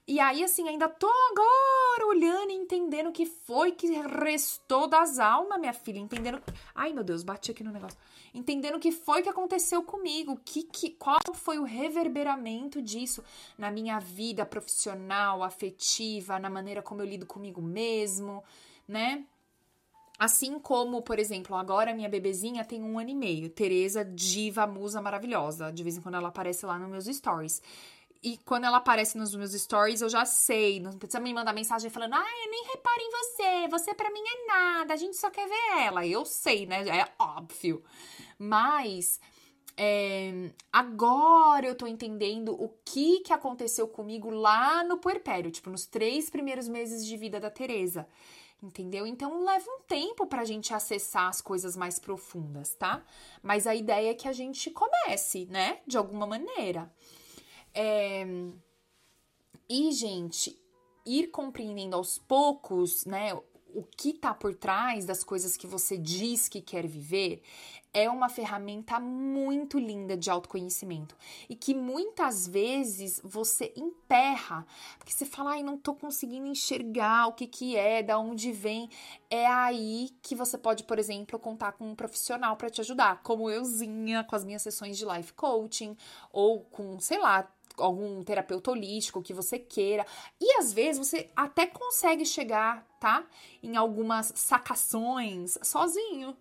E 0.09 0.18
aí, 0.21 0.42
assim, 0.42 0.66
ainda 0.66 0.88
tô 0.88 1.07
agora 1.07 2.07
olhando 2.07 2.51
e 2.51 2.55
entendendo 2.55 3.09
o 3.09 3.12
que 3.12 3.27
foi 3.27 3.73
que 3.73 3.88
restou 3.88 4.88
das 4.88 5.18
almas, 5.18 5.61
minha 5.61 5.75
filha. 5.75 5.99
Entendendo. 5.99 6.42
Ai, 6.75 6.94
meu 6.94 7.05
Deus, 7.05 7.23
bati 7.23 7.51
aqui 7.51 7.62
no 7.62 7.71
negócio. 7.71 7.99
Entendendo 8.33 8.77
o 8.77 8.81
que 8.81 8.90
foi 8.90 9.21
que 9.21 9.29
aconteceu 9.29 9.83
comigo. 9.83 10.40
Que, 10.42 10.62
que, 10.62 10.92
qual 10.92 11.18
foi 11.35 11.59
o 11.59 11.62
reverberamento 11.62 12.81
disso 12.81 13.23
na 13.59 13.71
minha 13.71 13.99
vida 13.99 14.47
profissional, 14.47 15.42
afetiva, 15.42 16.38
na 16.38 16.49
maneira 16.49 16.81
como 16.81 17.03
eu 17.03 17.07
lido 17.07 17.27
comigo 17.27 17.61
mesmo, 17.61 18.42
né? 18.88 19.27
Assim 20.18 20.59
como, 20.59 21.03
por 21.03 21.18
exemplo, 21.18 21.55
agora 21.55 21.94
minha 21.94 22.09
bebezinha 22.09 22.64
tem 22.64 22.83
um 22.83 22.99
ano 22.99 23.11
e 23.11 23.14
meio. 23.14 23.51
Tereza, 23.51 24.03
diva, 24.05 24.66
musa 24.66 25.03
maravilhosa. 25.03 25.71
De 25.71 25.83
vez 25.83 25.99
em 25.99 26.01
quando 26.01 26.14
ela 26.14 26.29
aparece 26.29 26.64
lá 26.64 26.79
nos 26.79 26.88
meus 26.88 27.05
stories. 27.14 27.62
E 28.23 28.37
quando 28.39 28.65
ela 28.65 28.79
aparece 28.79 29.17
nos 29.17 29.35
meus 29.35 29.53
stories, 29.53 30.01
eu 30.01 30.09
já 30.09 30.25
sei. 30.25 30.81
Não 30.81 30.93
precisa 30.93 31.21
me 31.21 31.33
mandar 31.33 31.53
mensagem 31.53 31.91
falando, 31.91 32.15
ah, 32.15 32.45
eu 32.45 32.51
nem 32.51 32.65
reparo 32.65 33.01
em 33.01 33.11
você, 33.11 33.69
você 33.69 33.95
para 33.95 34.11
mim 34.11 34.21
é 34.21 34.47
nada, 34.47 34.95
a 34.95 34.97
gente 34.97 35.17
só 35.17 35.31
quer 35.31 35.49
ver 35.49 35.83
ela. 35.85 36.07
Eu 36.07 36.25
sei, 36.25 36.67
né? 36.67 36.87
É 36.89 37.13
óbvio. 37.19 37.83
Mas 38.39 39.21
é, 39.77 40.51
agora 40.73 41.67
eu 41.69 41.75
tô 41.77 41.87
entendendo 41.87 42.53
o 42.61 42.69
que 42.85 43.21
que 43.21 43.33
aconteceu 43.33 43.87
comigo 43.87 44.29
lá 44.29 44.83
no 44.83 44.99
puerpério, 44.99 45.53
tipo, 45.53 45.71
nos 45.71 45.87
três 45.87 46.29
primeiros 46.29 46.67
meses 46.67 47.07
de 47.07 47.17
vida 47.17 47.39
da 47.39 47.51
Teresa. 47.51 48.09
Entendeu? 48.61 49.07
Então 49.07 49.45
leva 49.45 49.71
um 49.71 49.81
tempo 49.87 50.27
pra 50.27 50.45
gente 50.45 50.75
acessar 50.75 51.29
as 51.29 51.41
coisas 51.41 51.77
mais 51.77 52.01
profundas, 52.01 52.75
tá? 52.75 53.05
Mas 53.41 53.69
a 53.69 53.75
ideia 53.77 54.11
é 54.11 54.15
que 54.15 54.27
a 54.27 54.33
gente 54.33 54.69
comece, 54.73 55.47
né? 55.47 55.79
De 55.87 55.97
alguma 55.97 56.27
maneira. 56.27 56.93
É... 57.75 58.27
E, 59.69 59.93
gente, 59.93 60.59
ir 61.05 61.29
compreendendo 61.29 61.97
aos 61.97 62.19
poucos, 62.19 63.05
né, 63.05 63.35
o 63.75 63.83
que 63.83 64.13
tá 64.13 64.33
por 64.33 64.55
trás 64.55 65.05
das 65.05 65.23
coisas 65.23 65.57
que 65.57 65.67
você 65.67 65.97
diz 65.97 66.49
que 66.49 66.61
quer 66.61 66.87
viver 66.87 67.43
é 67.93 68.09
uma 68.09 68.29
ferramenta 68.29 69.01
muito 69.01 69.79
linda 69.79 70.17
de 70.17 70.31
autoconhecimento 70.31 71.17
e 71.49 71.55
que 71.55 71.75
muitas 71.75 72.47
vezes 72.47 73.21
você 73.25 73.73
emperra, 73.77 74.67
porque 74.99 75.13
você 75.13 75.25
fala, 75.25 75.53
ai, 75.53 75.63
não 75.63 75.79
tô 75.79 75.95
conseguindo 75.95 76.47
enxergar 76.47 77.29
o 77.29 77.33
que 77.33 77.47
que 77.47 77.77
é, 77.77 78.03
da 78.03 78.19
onde 78.19 78.53
vem. 78.53 78.91
É 79.31 79.47
aí 79.47 80.11
que 80.23 80.35
você 80.35 80.59
pode, 80.59 80.85
por 80.85 80.99
exemplo, 80.99 81.39
contar 81.39 81.73
com 81.73 81.91
um 81.91 81.95
profissional 81.95 82.57
para 82.57 82.71
te 82.71 82.81
ajudar, 82.81 83.23
como 83.23 83.51
euzinha 83.51 84.23
com 84.25 84.37
as 84.37 84.45
minhas 84.45 84.63
sessões 84.63 84.99
de 84.99 85.05
life 85.05 85.33
coaching 85.33 85.97
ou 86.31 86.61
com, 86.61 87.01
sei 87.01 87.19
lá, 87.19 87.51
algum 87.79 88.23
terapeuta 88.23 88.71
holístico 88.71 89.23
que 89.23 89.35
você 89.35 89.59
queira. 89.59 90.07
E 90.41 90.59
às 90.59 90.73
vezes 90.73 91.07
você 91.07 91.31
até 91.35 91.67
consegue 91.67 92.25
chegar, 92.25 92.87
tá? 93.01 93.25
Em 93.62 93.77
algumas 93.77 94.33
sacações 94.35 95.59
sozinho. 95.62 96.37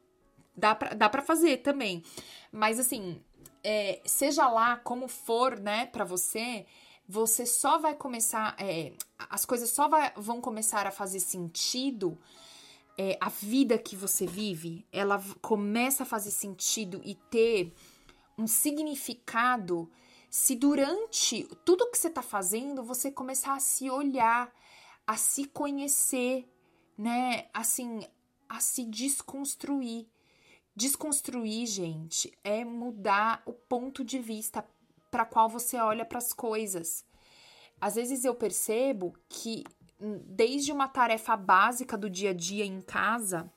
Dá 0.56 0.74
pra, 0.74 0.94
dá 0.94 1.08
pra 1.08 1.22
fazer 1.22 1.58
também. 1.58 2.04
Mas 2.52 2.80
assim, 2.80 3.22
é, 3.64 4.02
seja 4.06 4.48
lá 4.50 4.78
como 4.78 5.08
for, 5.08 5.60
né, 5.60 5.86
pra 5.88 6.04
você, 6.04 6.66
você 7.08 7.46
só 7.46 7.78
vai 7.78 7.96
começar. 7.96 8.56
É, 8.60 8.94
as 9.30 9.46
coisas 9.46 9.70
só 9.70 9.88
vai, 9.88 10.12
vão 10.16 10.42
começar 10.42 10.86
a 10.88 10.92
fazer 10.92 11.20
sentido. 11.20 12.18
É, 12.98 13.16
a 13.22 13.30
vida 13.30 13.78
que 13.78 13.96
você 13.96 14.26
vive, 14.26 14.86
ela 14.92 15.24
começa 15.42 16.04
a 16.04 16.06
fazer 16.06 16.32
sentido 16.32 17.00
e 17.04 17.14
ter 17.14 17.72
um 18.38 18.48
significado 18.48 19.90
se 20.38 20.56
durante 20.56 21.46
tudo 21.66 21.90
que 21.90 21.98
você 21.98 22.10
está 22.10 22.22
fazendo 22.22 22.84
você 22.84 23.10
começar 23.10 23.56
a 23.56 23.60
se 23.60 23.90
olhar, 23.90 24.54
a 25.06 25.18
se 25.18 25.46
conhecer, 25.46 26.48
né? 26.96 27.48
Assim, 27.52 28.08
a 28.48 28.60
se 28.60 28.86
desconstruir. 28.86 30.08
Desconstruir, 30.76 31.66
gente, 31.66 32.32
é 32.44 32.64
mudar 32.64 33.42
o 33.48 33.52
ponto 33.52 34.04
de 34.04 34.20
vista 34.20 34.64
para 35.10 35.26
qual 35.26 35.50
você 35.50 35.76
olha 35.78 36.06
para 36.06 36.20
as 36.20 36.32
coisas. 36.32 37.04
Às 37.82 37.96
vezes 37.96 38.24
eu 38.24 38.36
percebo 38.36 39.16
que 39.28 39.64
hum, 40.00 40.22
desde 40.24 40.72
uma 40.72 40.88
tarefa 40.88 41.36
básica 41.36 41.98
do 41.98 42.08
dia 42.08 42.30
a 42.30 42.34
dia 42.34 42.64
em 42.64 42.80
casa, 42.80 43.52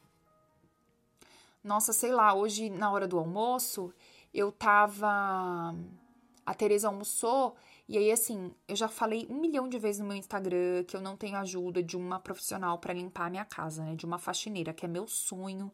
nossa, 1.62 1.92
sei 1.92 2.10
lá, 2.10 2.32
hoje 2.32 2.70
na 2.70 2.90
hora 2.90 3.06
do 3.06 3.18
almoço, 3.18 3.92
eu 4.32 4.50
tava 4.50 5.76
a 6.50 6.54
Tereza 6.54 6.88
almoçou 6.88 7.56
e 7.90 7.98
aí, 7.98 8.12
assim, 8.12 8.54
eu 8.68 8.76
já 8.76 8.86
falei 8.86 9.26
um 9.28 9.40
milhão 9.40 9.68
de 9.68 9.76
vezes 9.76 10.00
no 10.00 10.06
meu 10.06 10.16
Instagram 10.16 10.84
que 10.84 10.96
eu 10.96 11.00
não 11.00 11.16
tenho 11.16 11.36
ajuda 11.36 11.82
de 11.82 11.96
uma 11.96 12.20
profissional 12.20 12.78
para 12.78 12.92
limpar 12.92 13.26
a 13.26 13.30
minha 13.30 13.44
casa, 13.44 13.84
né? 13.84 13.96
De 13.96 14.06
uma 14.06 14.16
faxineira, 14.16 14.72
que 14.72 14.84
é 14.84 14.88
meu 14.88 15.08
sonho. 15.08 15.72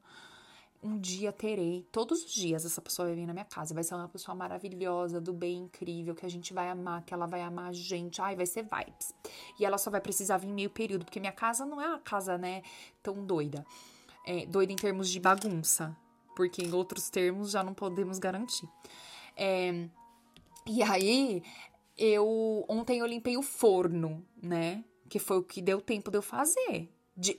Um 0.82 0.98
dia 0.98 1.30
terei, 1.30 1.86
todos 1.92 2.24
os 2.24 2.32
dias 2.32 2.64
essa 2.64 2.80
pessoa 2.80 3.08
vai 3.08 3.16
vir 3.16 3.26
na 3.26 3.34
minha 3.34 3.44
casa. 3.44 3.74
Vai 3.74 3.84
ser 3.84 3.94
uma 3.94 4.08
pessoa 4.08 4.34
maravilhosa, 4.34 5.20
do 5.20 5.34
bem, 5.34 5.64
incrível, 5.64 6.14
que 6.14 6.24
a 6.24 6.28
gente 6.30 6.54
vai 6.54 6.70
amar, 6.70 7.04
que 7.04 7.12
ela 7.12 7.26
vai 7.26 7.42
amar 7.42 7.68
a 7.68 7.72
gente. 7.74 8.22
Ai, 8.22 8.34
vai 8.34 8.46
ser 8.46 8.62
vibes. 8.62 9.14
E 9.60 9.66
ela 9.66 9.76
só 9.76 9.90
vai 9.90 10.00
precisar 10.00 10.38
vir 10.38 10.48
meio 10.48 10.70
período, 10.70 11.04
porque 11.04 11.20
minha 11.20 11.32
casa 11.32 11.66
não 11.66 11.82
é 11.82 11.86
uma 11.86 11.98
casa, 12.00 12.38
né, 12.38 12.62
tão 13.02 13.26
doida. 13.26 13.62
É, 14.26 14.46
doida 14.46 14.72
em 14.72 14.76
termos 14.76 15.10
de 15.10 15.20
bagunça, 15.20 15.94
porque 16.34 16.62
em 16.62 16.72
outros 16.72 17.10
termos 17.10 17.50
já 17.50 17.62
não 17.62 17.74
podemos 17.74 18.18
garantir. 18.18 18.66
É, 19.36 19.86
e 20.66 20.82
aí, 20.82 21.42
eu 21.96 22.64
ontem 22.68 22.98
eu 22.98 23.06
limpei 23.06 23.36
o 23.36 23.42
forno, 23.42 24.24
né? 24.40 24.84
Que 25.08 25.18
foi 25.18 25.38
o 25.38 25.42
que 25.42 25.62
deu 25.62 25.80
tempo 25.80 26.10
de 26.10 26.18
eu 26.18 26.22
fazer. 26.22 26.90
De, 27.16 27.38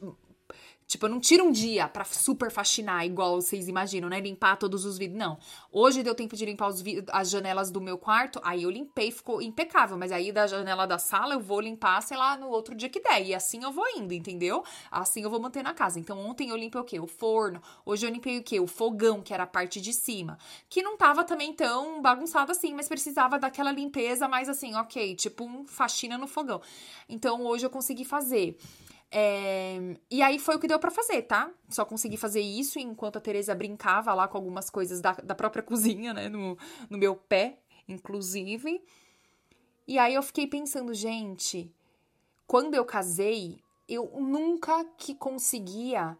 Tipo, 0.88 1.06
eu 1.06 1.10
não 1.10 1.19
tiro 1.19 1.43
um 1.43 1.52
dia 1.52 1.86
pra 1.89 2.06
super 2.06 2.50
faxinar, 2.50 3.06
igual 3.06 3.41
vocês 3.41 3.67
imaginam, 3.67 4.08
né? 4.08 4.21
Limpar 4.21 4.56
todos 4.56 4.86
os 4.86 4.97
vidros. 4.97 5.19
Não. 5.19 5.38
Hoje 5.69 6.02
deu 6.02 6.15
tempo 6.15 6.34
de 6.34 6.45
limpar 6.45 6.71
as 7.12 7.30
janelas 7.30 7.69
do 7.69 7.82
meu 7.82 7.97
quarto, 7.97 8.39
aí 8.41 8.63
eu 8.63 8.69
limpei, 8.69 9.12
ficou 9.12 9.41
impecável. 9.41 9.97
Mas 9.97 10.13
aí 10.13 10.32
da 10.32 10.47
janela 10.47 10.88
da 10.88 10.97
sala 10.97 11.34
eu 11.34 11.41
vou 11.41 11.60
limpar, 11.60 12.02
sei 12.02 12.15
lá, 12.15 12.38
no 12.38 12.47
outro 12.47 12.73
dia 12.73 12.88
que 12.88 13.02
der. 13.02 13.21
E 13.21 13.36
assim 13.36 13.63
eu 13.63 13.71
vou 13.71 13.86
indo, 13.97 14.13
entendeu? 14.13 14.63
Assim 14.89 15.23
eu 15.23 15.30
vou 15.30 15.41
manter 15.41 15.62
na 15.62 15.73
casa. 15.73 16.00
Então 16.00 16.17
ontem 16.26 16.50
eu 16.50 16.56
limpei 16.56 16.80
o 16.80 16.86
quê? 16.86 17.00
O 17.02 17.08
forno. 17.08 17.62
Hoje 17.86 18.08
eu 18.08 18.10
limpei 18.10 18.38
o 18.38 18.43
quê? 18.43 18.58
O 18.58 18.67
fogão, 18.67 19.21
que 19.21 19.34
era 19.34 19.43
a 19.43 19.47
parte 19.47 19.82
de 19.82 19.91
cima. 19.91 20.38
Que 20.69 20.82
não 20.82 20.95
tava 20.95 21.26
também 21.26 21.52
tão 21.52 22.02
bagunçado 22.02 22.54
assim, 22.54 22.73
mas 22.73 22.88
precisava 22.88 23.38
daquela 23.38 23.73
limpeza 23.73 24.26
mais 24.26 24.47
assim, 24.47 24.73
ok, 24.76 25.15
tipo 25.15 25.43
um 25.43 25.67
faxina 25.67 26.17
no 26.17 26.28
fogão. 26.28 26.62
Então 27.10 27.45
hoje 27.45 27.65
eu 27.65 27.69
consegui 27.69 28.06
fazer. 28.06 28.58
É, 29.10 29.96
e 30.12 30.22
aí 30.22 30.38
foi 30.38 30.56
o 30.56 30.60
que 30.60 30.67
deu 30.67 30.80
para 30.80 30.91
fazer, 30.91 31.22
tá? 31.24 31.50
Só 31.70 31.86
consegui 31.86 32.17
fazer 32.17 32.41
isso 32.41 32.78
enquanto 32.78 33.17
a 33.17 33.22
Teresa 33.22 33.56
brincava 33.56 34.13
lá 34.13 34.28
com 34.28 34.38
algumas 34.38 34.70
coisas 34.70 35.00
da, 35.00 35.13
da 35.13 35.36
própria 35.36 35.63
cozinha, 35.63 36.13
né? 36.13 36.30
No, 36.30 36.58
no 36.89 36.98
meu 36.98 37.15
pé, 37.15 37.60
inclusive. 37.88 38.84
E 39.88 39.98
aí 39.98 40.13
eu 40.13 40.22
fiquei 40.22 40.46
pensando, 40.48 40.93
gente, 40.93 41.74
quando 42.46 42.76
eu 42.76 42.84
casei, 42.84 43.60
eu 43.88 44.12
nunca 44.20 44.84
que 44.98 45.15
conseguia 45.15 46.17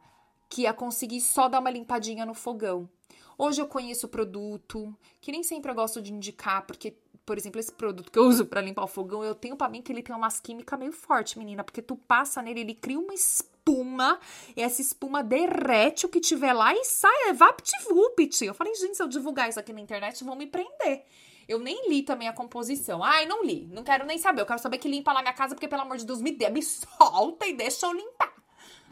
que 0.50 0.62
ia 0.62 0.74
conseguir 0.74 1.20
só 1.20 1.50
dar 1.50 1.60
uma 1.60 1.70
limpadinha 1.70 2.26
no 2.26 2.34
fogão. 2.34 2.90
Hoje 3.38 3.62
eu 3.62 3.68
conheço 3.68 4.08
o 4.08 4.10
produto, 4.10 4.96
que 5.22 5.32
nem 5.32 5.44
sempre 5.44 5.70
eu 5.70 5.76
gosto 5.76 6.02
de 6.02 6.14
indicar, 6.14 6.66
porque 6.66 6.96
por 7.28 7.38
exemplo, 7.38 7.60
esse 7.60 7.74
produto 7.74 8.10
que 8.10 8.18
eu 8.18 8.24
uso 8.24 8.46
para 8.46 8.62
limpar 8.62 8.86
o 8.86 8.88
fogão, 8.88 9.22
eu 9.22 9.36
tenho 9.36 9.58
para 9.58 9.68
mim 9.68 9.82
que 9.82 9.92
ele 9.92 10.02
tem 10.02 10.16
umas 10.16 10.40
químicas 10.40 10.80
meio 10.80 10.94
forte, 10.94 11.38
menina, 11.38 11.62
porque 11.62 11.82
tu 11.82 11.98
passa 11.98 12.42
nele, 12.42 12.62
ele 12.62 12.74
cria 12.74 12.98
uma 12.98 13.14
espuma, 13.14 14.18
e 14.56 14.62
essa 14.62 14.82
espuma 14.82 15.22
derrete 15.22 16.06
o 16.06 16.10
que 16.10 16.22
tiver 16.22 16.54
lá 16.54 16.74
e 16.74 16.86
sai, 16.86 17.28
é 17.28 17.34
vapt-vupt. 17.34 18.46
Eu 18.46 18.54
falei, 18.54 18.74
gente, 18.76 18.96
se 18.96 19.04
eu 19.04 19.10
divulgar 19.10 19.50
isso 19.50 19.60
aqui 19.60 19.74
na 19.74 19.82
internet, 19.82 20.24
vão 20.24 20.38
me 20.38 20.48
prender. 20.48 21.04
Eu 21.50 21.60
nem 21.60 21.90
li 21.90 22.02
também 22.02 22.30
a 22.30 22.34
composição. 22.34 23.04
Ai, 23.04 23.26
não 23.26 23.44
li. 23.44 23.68
Não 23.74 23.84
quero 23.84 24.06
nem 24.06 24.18
saber. 24.18 24.42
Eu 24.42 24.46
quero 24.46 24.60
saber 24.60 24.78
que 24.78 24.88
limpa 24.88 25.12
lá 25.12 25.22
minha 25.22 25.34
casa, 25.34 25.54
porque, 25.54 25.68
pelo 25.68 25.82
amor 25.82 25.98
de 25.98 26.06
Deus, 26.06 26.22
me 26.22 26.32
dê, 26.32 26.50
me 26.50 26.64
solta 26.64 27.46
e 27.46 27.54
deixa 27.54 27.88
eu 27.88 27.94
limpar. 27.94 28.34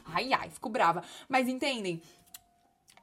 Ai, 0.08 0.34
ai, 0.34 0.50
fico 0.50 0.68
brava. 0.68 1.04
Mas 1.30 1.48
entendem? 1.48 2.02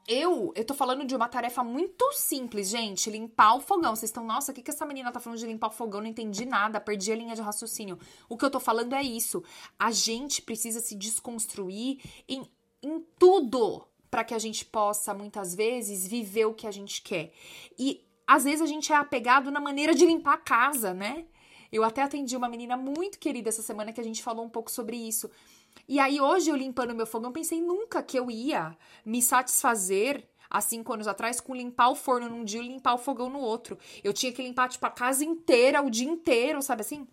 Eu, 0.06 0.52
eu 0.56 0.64
tô 0.64 0.74
falando 0.74 1.04
de 1.04 1.14
uma 1.14 1.28
tarefa 1.28 1.62
muito 1.62 2.12
simples, 2.12 2.68
gente. 2.68 3.08
Limpar 3.08 3.54
o 3.54 3.60
fogão. 3.60 3.94
Vocês 3.94 4.10
estão, 4.10 4.24
nossa, 4.24 4.50
o 4.50 4.54
que, 4.54 4.62
que 4.62 4.70
essa 4.70 4.84
menina 4.84 5.12
tá 5.12 5.20
falando 5.20 5.38
de 5.38 5.46
limpar 5.46 5.68
o 5.68 5.72
fogão? 5.72 6.00
Não 6.00 6.08
entendi 6.08 6.44
nada, 6.44 6.80
perdi 6.80 7.12
a 7.12 7.16
linha 7.16 7.34
de 7.34 7.40
raciocínio. 7.40 7.98
O 8.28 8.36
que 8.36 8.44
eu 8.44 8.50
tô 8.50 8.58
falando 8.58 8.94
é 8.94 9.02
isso. 9.02 9.42
A 9.78 9.92
gente 9.92 10.42
precisa 10.42 10.80
se 10.80 10.96
desconstruir 10.96 12.00
em, 12.28 12.42
em 12.82 13.00
tudo 13.18 13.86
para 14.10 14.24
que 14.24 14.34
a 14.34 14.38
gente 14.38 14.64
possa, 14.64 15.14
muitas 15.14 15.54
vezes, 15.54 16.06
viver 16.06 16.46
o 16.46 16.54
que 16.54 16.66
a 16.66 16.72
gente 16.72 17.00
quer. 17.00 17.32
E 17.78 18.04
às 18.26 18.44
vezes 18.44 18.60
a 18.60 18.66
gente 18.66 18.92
é 18.92 18.96
apegado 18.96 19.50
na 19.50 19.60
maneira 19.60 19.94
de 19.94 20.04
limpar 20.04 20.34
a 20.34 20.38
casa, 20.38 20.92
né? 20.92 21.26
Eu 21.72 21.82
até 21.82 22.02
atendi 22.02 22.36
uma 22.36 22.48
menina 22.48 22.76
muito 22.76 23.18
querida 23.18 23.48
essa 23.48 23.62
semana 23.62 23.92
que 23.92 24.00
a 24.00 24.04
gente 24.04 24.22
falou 24.22 24.44
um 24.44 24.50
pouco 24.50 24.70
sobre 24.70 24.96
isso. 24.96 25.30
E 25.88 25.98
aí, 25.98 26.20
hoje, 26.20 26.50
eu 26.50 26.56
limpando 26.56 26.94
meu 26.94 27.06
fogão, 27.06 27.32
pensei 27.32 27.60
nunca 27.60 28.02
que 28.02 28.18
eu 28.18 28.30
ia 28.30 28.76
me 29.04 29.20
satisfazer 29.20 30.26
há 30.48 30.60
cinco 30.60 30.92
anos 30.92 31.08
atrás 31.08 31.40
com 31.40 31.54
limpar 31.54 31.88
o 31.88 31.94
forno 31.94 32.28
num 32.28 32.44
dia 32.44 32.60
e 32.62 32.68
limpar 32.68 32.94
o 32.94 32.98
fogão 32.98 33.30
no 33.30 33.40
outro. 33.40 33.78
Eu 34.04 34.12
tinha 34.12 34.32
que 34.32 34.42
limpar, 34.42 34.68
tipo, 34.68 34.84
a 34.86 34.90
casa 34.90 35.24
inteira, 35.24 35.82
o 35.82 35.90
dia 35.90 36.08
inteiro, 36.08 36.62
sabe 36.62 36.82
assim? 36.82 37.06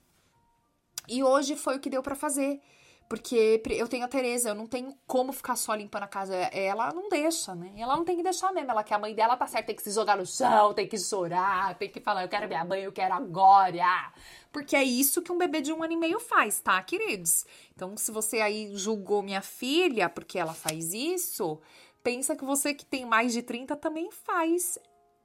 E 1.07 1.23
hoje 1.23 1.55
foi 1.55 1.77
o 1.77 1.79
que 1.79 1.89
deu 1.89 2.03
para 2.03 2.15
fazer. 2.15 2.61
Porque 3.09 3.59
eu 3.71 3.87
tenho 3.87 4.05
a 4.05 4.07
Tereza, 4.07 4.49
eu 4.49 4.55
não 4.55 4.67
tenho 4.67 4.95
como 5.07 5.33
ficar 5.33 5.55
só 5.55 5.73
limpando 5.73 6.03
a 6.03 6.07
casa. 6.07 6.35
Ela 6.35 6.93
não 6.93 7.09
deixa, 7.09 7.55
né? 7.55 7.73
Ela 7.75 7.97
não 7.97 8.05
tem 8.05 8.15
que 8.15 8.21
deixar 8.21 8.53
mesmo. 8.53 8.69
Ela 8.69 8.83
que 8.83 8.93
a 8.93 8.99
mãe 8.99 9.15
dela 9.15 9.35
tá 9.35 9.47
certa, 9.47 9.65
tem 9.65 9.75
que 9.75 9.81
se 9.81 9.89
jogar 9.89 10.15
no 10.15 10.27
chão, 10.27 10.75
tem 10.75 10.87
que 10.87 10.95
chorar, 10.95 11.73
tem 11.73 11.89
que 11.89 11.99
falar, 11.99 12.21
eu 12.21 12.29
quero 12.29 12.47
minha 12.47 12.63
mãe, 12.63 12.83
eu 12.83 12.91
quero 12.91 13.15
agora. 13.15 14.13
Porque 14.51 14.75
é 14.75 14.83
isso 14.83 15.23
que 15.23 15.31
um 15.31 15.39
bebê 15.39 15.59
de 15.59 15.73
um 15.73 15.81
ano 15.81 15.93
e 15.93 15.97
meio 15.97 16.19
faz, 16.19 16.59
tá, 16.59 16.79
queridos? 16.83 17.47
Então, 17.75 17.97
se 17.97 18.11
você 18.11 18.41
aí 18.41 18.75
julgou 18.75 19.23
minha 19.23 19.41
filha 19.41 20.07
porque 20.07 20.37
ela 20.37 20.53
faz 20.53 20.93
isso, 20.93 21.59
pensa 22.03 22.35
que 22.35 22.45
você 22.45 22.75
que 22.75 22.85
tem 22.85 23.07
mais 23.07 23.33
de 23.33 23.41
30 23.41 23.75
também 23.75 24.11
faz. 24.11 24.77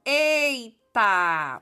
Eita! 0.03 1.61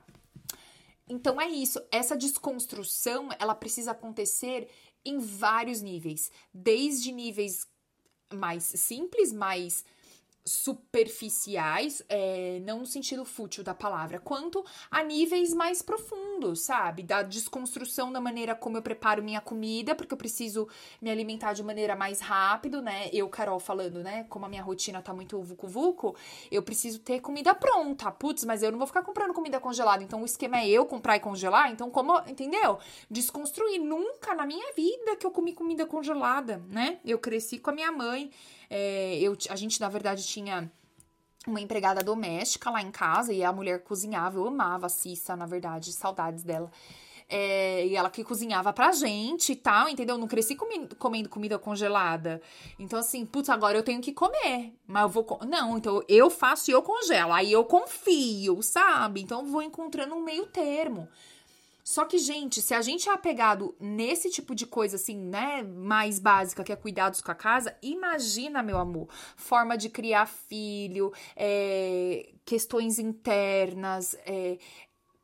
Então 1.06 1.38
é 1.38 1.46
isso, 1.46 1.82
essa 1.92 2.16
desconstrução, 2.16 3.28
ela 3.38 3.54
precisa 3.54 3.90
acontecer 3.90 4.70
em 5.04 5.18
vários 5.18 5.82
níveis, 5.82 6.30
desde 6.52 7.12
níveis 7.12 7.66
mais 8.32 8.64
simples, 8.64 9.32
mais 9.32 9.84
superficiais, 10.44 12.02
é, 12.08 12.60
não 12.64 12.80
no 12.80 12.86
sentido 12.86 13.24
fútil 13.24 13.64
da 13.64 13.74
palavra, 13.74 14.20
quanto 14.20 14.62
a 14.90 15.02
níveis 15.02 15.54
mais 15.54 15.80
profundos, 15.80 16.60
sabe? 16.60 17.02
Da 17.02 17.22
desconstrução 17.22 18.12
da 18.12 18.20
maneira 18.20 18.54
como 18.54 18.76
eu 18.76 18.82
preparo 18.82 19.22
minha 19.22 19.40
comida, 19.40 19.94
porque 19.94 20.12
eu 20.12 20.18
preciso 20.18 20.68
me 21.00 21.10
alimentar 21.10 21.54
de 21.54 21.62
maneira 21.62 21.96
mais 21.96 22.20
rápido, 22.20 22.82
né? 22.82 23.08
Eu, 23.10 23.28
Carol, 23.28 23.58
falando, 23.58 24.02
né? 24.02 24.26
Como 24.28 24.44
a 24.44 24.48
minha 24.48 24.62
rotina 24.62 25.00
tá 25.00 25.14
muito 25.14 25.40
vucu-vucu, 25.42 26.14
eu 26.50 26.62
preciso 26.62 26.98
ter 26.98 27.20
comida 27.20 27.54
pronta. 27.54 28.10
Putz, 28.10 28.44
mas 28.44 28.62
eu 28.62 28.70
não 28.70 28.78
vou 28.78 28.86
ficar 28.86 29.02
comprando 29.02 29.32
comida 29.32 29.58
congelada. 29.58 30.02
Então 30.02 30.20
o 30.20 30.26
esquema 30.26 30.58
é 30.58 30.68
eu 30.68 30.84
comprar 30.84 31.16
e 31.16 31.20
congelar. 31.20 31.70
Então, 31.72 31.90
como, 31.90 32.18
entendeu? 32.28 32.78
Desconstruir. 33.10 33.80
Nunca 33.80 34.34
na 34.34 34.44
minha 34.44 34.72
vida 34.74 35.16
que 35.16 35.26
eu 35.26 35.30
comi 35.30 35.54
comida 35.54 35.86
congelada, 35.86 36.62
né? 36.68 36.98
Eu 37.04 37.18
cresci 37.18 37.58
com 37.58 37.70
a 37.70 37.72
minha 37.72 37.90
mãe. 37.90 38.30
É, 38.76 39.20
eu, 39.20 39.36
a 39.50 39.54
gente, 39.54 39.80
na 39.80 39.88
verdade, 39.88 40.26
tinha 40.26 40.68
uma 41.46 41.60
empregada 41.60 42.02
doméstica 42.02 42.70
lá 42.70 42.82
em 42.82 42.90
casa 42.90 43.32
e 43.32 43.44
a 43.44 43.52
mulher 43.52 43.84
cozinhava. 43.84 44.36
Eu 44.36 44.48
amava 44.48 44.86
a 44.86 44.88
Cissa, 44.88 45.36
na 45.36 45.46
verdade, 45.46 45.92
saudades 45.92 46.42
dela. 46.42 46.68
É, 47.28 47.86
e 47.86 47.94
ela 47.94 48.10
que 48.10 48.24
cozinhava 48.24 48.72
pra 48.72 48.90
gente 48.90 49.52
e 49.52 49.56
tal, 49.56 49.88
entendeu? 49.88 50.18
Não 50.18 50.26
cresci 50.26 50.56
comi 50.56 50.88
comendo 50.98 51.28
comida 51.28 51.56
congelada. 51.56 52.42
Então, 52.76 52.98
assim, 52.98 53.24
putz, 53.24 53.48
agora 53.48 53.78
eu 53.78 53.82
tenho 53.84 54.00
que 54.00 54.12
comer. 54.12 54.74
Mas 54.88 55.04
eu 55.04 55.08
vou. 55.08 55.38
Não, 55.48 55.78
então 55.78 56.02
eu 56.08 56.28
faço 56.28 56.68
e 56.68 56.74
eu 56.74 56.82
congelo. 56.82 57.32
Aí 57.32 57.52
eu 57.52 57.64
confio, 57.64 58.60
sabe? 58.60 59.22
Então 59.22 59.46
vou 59.46 59.62
encontrando 59.62 60.16
um 60.16 60.24
meio 60.24 60.46
termo. 60.46 61.08
Só 61.84 62.06
que, 62.06 62.16
gente, 62.16 62.62
se 62.62 62.72
a 62.72 62.80
gente 62.80 63.10
é 63.10 63.12
apegado 63.12 63.76
nesse 63.78 64.30
tipo 64.30 64.54
de 64.54 64.66
coisa, 64.66 64.96
assim, 64.96 65.18
né, 65.18 65.62
mais 65.62 66.18
básica, 66.18 66.64
que 66.64 66.72
é 66.72 66.76
cuidados 66.76 67.20
com 67.20 67.30
a 67.30 67.34
casa, 67.34 67.76
imagina, 67.82 68.62
meu 68.62 68.78
amor, 68.78 69.06
forma 69.36 69.76
de 69.76 69.90
criar 69.90 70.24
filho, 70.24 71.12
é, 71.36 72.32
questões 72.42 72.98
internas, 72.98 74.16
é, 74.24 74.56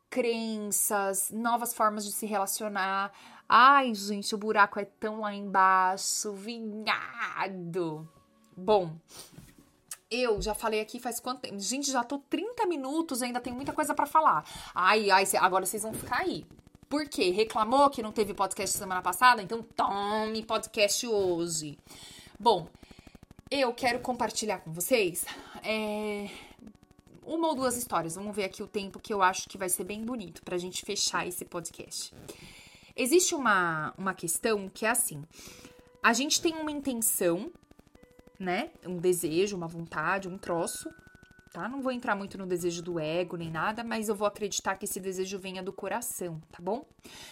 crenças, 0.07 1.31
novas 1.31 1.73
formas 1.73 2.05
de 2.05 2.11
se 2.11 2.27
relacionar. 2.27 3.11
Ai, 3.49 3.95
gente, 3.95 4.35
o 4.35 4.37
buraco 4.37 4.79
é 4.79 4.85
tão 4.85 5.21
lá 5.21 5.33
embaixo, 5.33 6.31
vinhado. 6.33 8.07
Bom, 8.55 8.95
eu 10.11 10.41
já 10.41 10.53
falei 10.53 10.81
aqui 10.81 10.99
faz 10.99 11.19
quanto 11.19 11.39
tempo? 11.41 11.57
Gente, 11.57 11.89
já 11.89 12.03
tô 12.03 12.17
30 12.17 12.65
minutos, 12.65 13.21
ainda 13.21 13.39
tem 13.39 13.53
muita 13.53 13.71
coisa 13.71 13.95
para 13.95 14.05
falar. 14.05 14.45
Ai, 14.75 15.09
ai, 15.09 15.23
agora 15.39 15.65
vocês 15.65 15.83
vão 15.83 15.93
ficar 15.93 16.17
aí. 16.17 16.45
Por 16.89 17.07
quê? 17.07 17.31
Reclamou 17.31 17.89
que 17.89 18.03
não 18.03 18.11
teve 18.11 18.33
podcast 18.33 18.77
semana 18.77 19.01
passada? 19.01 19.41
Então 19.41 19.63
tome 19.63 20.43
podcast 20.43 21.07
hoje. 21.07 21.79
Bom, 22.37 22.67
eu 23.49 23.73
quero 23.73 24.01
compartilhar 24.01 24.59
com 24.59 24.73
vocês 24.73 25.25
é, 25.63 26.29
uma 27.23 27.47
ou 27.47 27.55
duas 27.55 27.77
histórias. 27.77 28.15
Vamos 28.15 28.35
ver 28.35 28.43
aqui 28.43 28.61
o 28.61 28.67
tempo 28.67 28.99
que 28.99 29.13
eu 29.13 29.21
acho 29.21 29.47
que 29.47 29.57
vai 29.57 29.69
ser 29.69 29.85
bem 29.85 30.03
bonito 30.03 30.43
pra 30.43 30.57
gente 30.57 30.83
fechar 30.83 31.25
esse 31.25 31.45
podcast. 31.45 32.13
Existe 32.93 33.33
uma, 33.33 33.93
uma 33.97 34.13
questão 34.13 34.67
que 34.67 34.85
é 34.85 34.89
assim: 34.89 35.23
a 36.03 36.11
gente 36.11 36.41
tem 36.41 36.55
uma 36.55 36.71
intenção 36.71 37.49
né? 38.41 38.71
Um 38.85 38.97
desejo, 38.97 39.55
uma 39.55 39.67
vontade, 39.67 40.27
um 40.27 40.37
troço, 40.37 40.89
tá? 41.53 41.69
Não 41.69 41.81
vou 41.81 41.91
entrar 41.91 42.15
muito 42.15 42.37
no 42.37 42.47
desejo 42.47 42.81
do 42.81 42.99
ego 42.99 43.37
nem 43.37 43.51
nada, 43.51 43.83
mas 43.83 44.09
eu 44.09 44.15
vou 44.15 44.27
acreditar 44.27 44.75
que 44.75 44.85
esse 44.85 44.99
desejo 44.99 45.37
venha 45.37 45.61
do 45.61 45.71
coração, 45.71 46.41
tá 46.51 46.57
bom? 46.61 46.85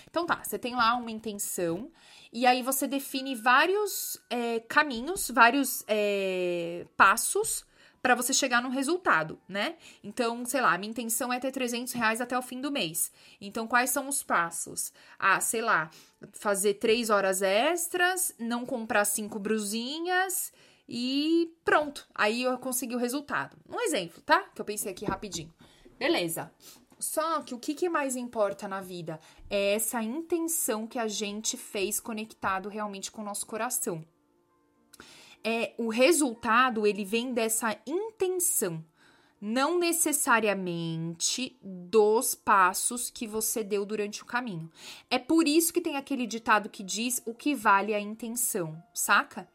Então 0.09 0.25
tá, 0.25 0.41
você 0.43 0.59
tem 0.59 0.75
lá 0.75 0.95
uma 0.95 1.11
intenção 1.11 1.91
e 2.31 2.45
aí 2.45 2.61
você 2.61 2.87
define 2.87 3.35
vários 3.35 4.21
é, 4.29 4.59
caminhos, 4.61 5.31
vários 5.31 5.83
é, 5.87 6.85
passos 6.95 7.65
para 8.01 8.15
você 8.15 8.31
chegar 8.31 8.61
no 8.61 8.69
resultado, 8.69 9.37
né? 9.47 9.75
Então, 10.01 10.45
sei 10.45 10.61
lá, 10.61 10.77
minha 10.77 10.91
intenção 10.91 11.33
é 11.33 11.39
ter 11.39 11.51
300 11.51 11.91
reais 11.93 12.21
até 12.21 12.37
o 12.37 12.41
fim 12.41 12.61
do 12.61 12.71
mês. 12.71 13.11
Então, 13.41 13.67
quais 13.67 13.89
são 13.89 14.07
os 14.07 14.23
passos? 14.23 14.93
Ah, 15.17 15.41
sei 15.41 15.61
lá, 15.61 15.89
fazer 16.31 16.75
três 16.75 17.09
horas 17.09 17.41
extras, 17.41 18.33
não 18.39 18.65
comprar 18.65 19.03
cinco 19.03 19.37
brusinhas 19.37 20.53
e 20.89 21.53
pronto. 21.63 22.07
Aí 22.15 22.41
eu 22.41 22.57
consegui 22.57 22.95
o 22.95 22.99
resultado. 22.99 23.55
Um 23.69 23.79
exemplo, 23.79 24.21
tá? 24.23 24.41
Que 24.55 24.59
eu 24.59 24.65
pensei 24.65 24.91
aqui 24.91 25.05
rapidinho. 25.05 25.53
Beleza. 25.99 26.51
Só 26.99 27.41
que 27.41 27.53
o 27.53 27.59
que, 27.59 27.75
que 27.75 27.87
mais 27.87 28.15
importa 28.15 28.67
na 28.67 28.81
vida 28.81 29.19
é 29.49 29.75
essa 29.75 30.01
intenção 30.01 30.87
que 30.87 30.97
a 30.97 31.07
gente 31.07 31.55
fez 31.55 31.99
conectado 31.99 32.67
realmente 32.67 33.11
com 33.11 33.21
o 33.21 33.25
nosso 33.25 33.45
coração. 33.45 34.03
É 35.41 35.73
o 35.77 35.87
resultado, 35.87 36.85
ele 36.85 37.05
vem 37.05 37.33
dessa 37.33 37.79
intenção, 37.87 38.83
não 39.39 39.79
necessariamente 39.79 41.57
dos 41.63 42.35
passos 42.35 43.09
que 43.09 43.25
você 43.25 43.63
deu 43.63 43.85
durante 43.85 44.21
o 44.21 44.25
caminho. 44.25 44.69
É 45.09 45.17
por 45.17 45.47
isso 45.47 45.71
que 45.71 45.79
tem 45.79 45.95
aquele 45.95 46.27
ditado 46.27 46.67
que 46.67 46.83
diz 46.83 47.21
o 47.25 47.33
que 47.33 47.55
vale 47.55 47.93
a 47.93 47.99
intenção, 48.01 48.81
saca? 48.93 49.47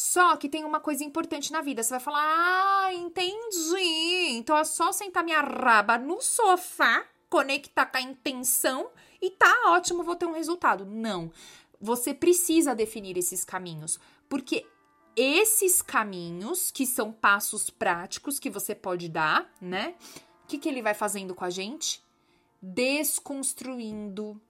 Só 0.00 0.34
que 0.34 0.48
tem 0.48 0.64
uma 0.64 0.80
coisa 0.80 1.04
importante 1.04 1.52
na 1.52 1.60
vida. 1.60 1.82
Você 1.82 1.90
vai 1.90 2.00
falar, 2.00 2.24
ah, 2.24 2.94
entendi. 2.94 4.30
Então 4.30 4.56
é 4.56 4.64
só 4.64 4.92
sentar 4.92 5.22
minha 5.22 5.42
raba 5.42 5.98
no 5.98 6.22
sofá, 6.22 7.04
conectar 7.28 7.84
com 7.84 7.98
a 7.98 8.00
intenção 8.00 8.88
e 9.20 9.30
tá 9.30 9.54
ótimo, 9.66 10.02
vou 10.02 10.16
ter 10.16 10.24
um 10.24 10.32
resultado. 10.32 10.86
Não. 10.86 11.30
Você 11.78 12.14
precisa 12.14 12.74
definir 12.74 13.18
esses 13.18 13.44
caminhos, 13.44 14.00
porque 14.26 14.66
esses 15.14 15.82
caminhos, 15.82 16.70
que 16.70 16.86
são 16.86 17.12
passos 17.12 17.68
práticos 17.68 18.38
que 18.38 18.48
você 18.48 18.74
pode 18.74 19.06
dar, 19.06 19.52
né? 19.60 19.96
O 20.44 20.46
que, 20.46 20.56
que 20.56 20.68
ele 20.70 20.80
vai 20.80 20.94
fazendo 20.94 21.34
com 21.34 21.44
a 21.44 21.50
gente? 21.50 22.02
Desconstruindo 22.62 24.40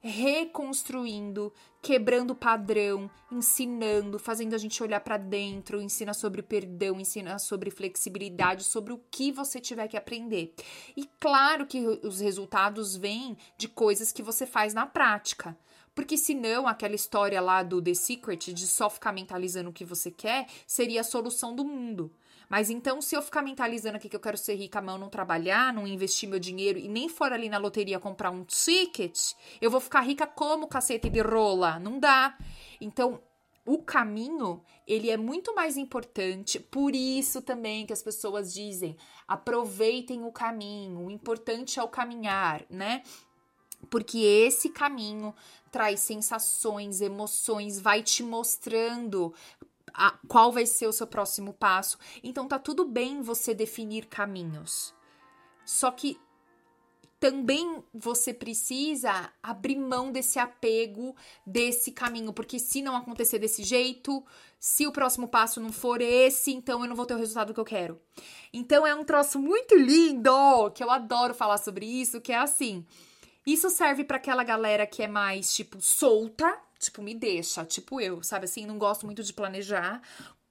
reconstruindo, 0.00 1.52
quebrando 1.82 2.34
padrão, 2.34 3.10
ensinando, 3.30 4.18
fazendo 4.18 4.54
a 4.54 4.58
gente 4.58 4.82
olhar 4.82 5.00
para 5.00 5.16
dentro, 5.16 5.80
ensina 5.80 6.14
sobre 6.14 6.42
perdão, 6.42 7.00
ensina 7.00 7.38
sobre 7.38 7.70
flexibilidade, 7.70 8.64
sobre 8.64 8.92
o 8.92 9.00
que 9.10 9.32
você 9.32 9.60
tiver 9.60 9.88
que 9.88 9.96
aprender. 9.96 10.54
E 10.96 11.08
claro 11.18 11.66
que 11.66 11.80
os 11.80 12.20
resultados 12.20 12.96
vêm 12.96 13.36
de 13.56 13.68
coisas 13.68 14.12
que 14.12 14.22
você 14.22 14.46
faz 14.46 14.72
na 14.72 14.86
prática. 14.86 15.56
Porque 15.94 16.16
senão 16.16 16.68
aquela 16.68 16.94
história 16.94 17.40
lá 17.40 17.60
do 17.64 17.82
The 17.82 17.92
Secret 17.92 18.52
de 18.52 18.68
só 18.68 18.88
ficar 18.88 19.10
mentalizando 19.10 19.70
o 19.70 19.72
que 19.72 19.84
você 19.84 20.12
quer 20.12 20.46
seria 20.64 21.00
a 21.00 21.04
solução 21.04 21.56
do 21.56 21.64
mundo. 21.64 22.12
Mas 22.48 22.70
então, 22.70 23.02
se 23.02 23.14
eu 23.14 23.20
ficar 23.20 23.42
mentalizando 23.42 23.96
aqui 23.96 24.08
que 24.08 24.16
eu 24.16 24.20
quero 24.20 24.38
ser 24.38 24.54
rica, 24.54 24.80
mas 24.80 24.94
eu 24.94 25.00
não 25.00 25.10
trabalhar, 25.10 25.72
não 25.72 25.86
investir 25.86 26.28
meu 26.28 26.38
dinheiro 26.38 26.78
e 26.78 26.88
nem 26.88 27.08
for 27.08 27.32
ali 27.32 27.48
na 27.48 27.58
loteria 27.58 28.00
comprar 28.00 28.30
um 28.30 28.44
ticket, 28.44 29.32
eu 29.60 29.70
vou 29.70 29.80
ficar 29.80 30.00
rica 30.00 30.26
como 30.26 30.66
cacete 30.66 31.10
de 31.10 31.20
rola? 31.20 31.78
Não 31.78 31.98
dá. 31.98 32.38
Então, 32.80 33.20
o 33.66 33.82
caminho, 33.82 34.62
ele 34.86 35.10
é 35.10 35.16
muito 35.18 35.54
mais 35.54 35.76
importante, 35.76 36.58
por 36.58 36.94
isso 36.94 37.42
também 37.42 37.84
que 37.84 37.92
as 37.92 38.02
pessoas 38.02 38.54
dizem, 38.54 38.96
aproveitem 39.26 40.24
o 40.24 40.32
caminho, 40.32 41.04
o 41.04 41.10
importante 41.10 41.78
é 41.78 41.82
o 41.82 41.88
caminhar, 41.88 42.64
né? 42.70 43.02
Porque 43.90 44.18
esse 44.20 44.70
caminho 44.70 45.34
traz 45.70 46.00
sensações, 46.00 47.02
emoções, 47.02 47.78
vai 47.78 48.02
te 48.02 48.22
mostrando 48.22 49.34
a, 49.94 50.18
qual 50.28 50.52
vai 50.52 50.66
ser 50.66 50.86
o 50.86 50.92
seu 50.92 51.06
próximo 51.06 51.52
passo. 51.52 51.98
Então 52.22 52.48
tá 52.48 52.58
tudo 52.58 52.84
bem 52.84 53.22
você 53.22 53.54
definir 53.54 54.06
caminhos. 54.06 54.94
Só 55.64 55.90
que 55.90 56.18
também 57.20 57.82
você 57.92 58.32
precisa 58.32 59.32
abrir 59.42 59.76
mão 59.76 60.12
desse 60.12 60.38
apego, 60.38 61.16
desse 61.44 61.90
caminho, 61.90 62.32
porque 62.32 62.58
se 62.58 62.80
não 62.80 62.96
acontecer 62.96 63.40
desse 63.40 63.64
jeito, 63.64 64.24
se 64.58 64.86
o 64.86 64.92
próximo 64.92 65.26
passo 65.26 65.60
não 65.60 65.72
for 65.72 66.00
esse, 66.00 66.52
então 66.52 66.82
eu 66.82 66.88
não 66.88 66.94
vou 66.94 67.06
ter 67.06 67.14
o 67.14 67.18
resultado 67.18 67.52
que 67.52 67.58
eu 67.58 67.64
quero. 67.64 68.00
Então 68.52 68.86
é 68.86 68.94
um 68.94 69.04
troço 69.04 69.38
muito 69.38 69.74
lindo, 69.74 70.70
que 70.72 70.82
eu 70.82 70.90
adoro 70.90 71.34
falar 71.34 71.58
sobre 71.58 71.86
isso, 71.86 72.20
que 72.20 72.32
é 72.32 72.38
assim. 72.38 72.86
Isso 73.44 73.68
serve 73.68 74.04
para 74.04 74.18
aquela 74.18 74.44
galera 74.44 74.86
que 74.86 75.02
é 75.02 75.08
mais 75.08 75.52
tipo 75.52 75.80
solta, 75.80 76.56
tipo 76.78 77.02
me 77.02 77.14
deixa, 77.14 77.64
tipo 77.64 78.00
eu, 78.00 78.22
sabe 78.22 78.44
assim, 78.44 78.66
não 78.66 78.78
gosto 78.78 79.04
muito 79.04 79.22
de 79.22 79.32
planejar, 79.32 80.00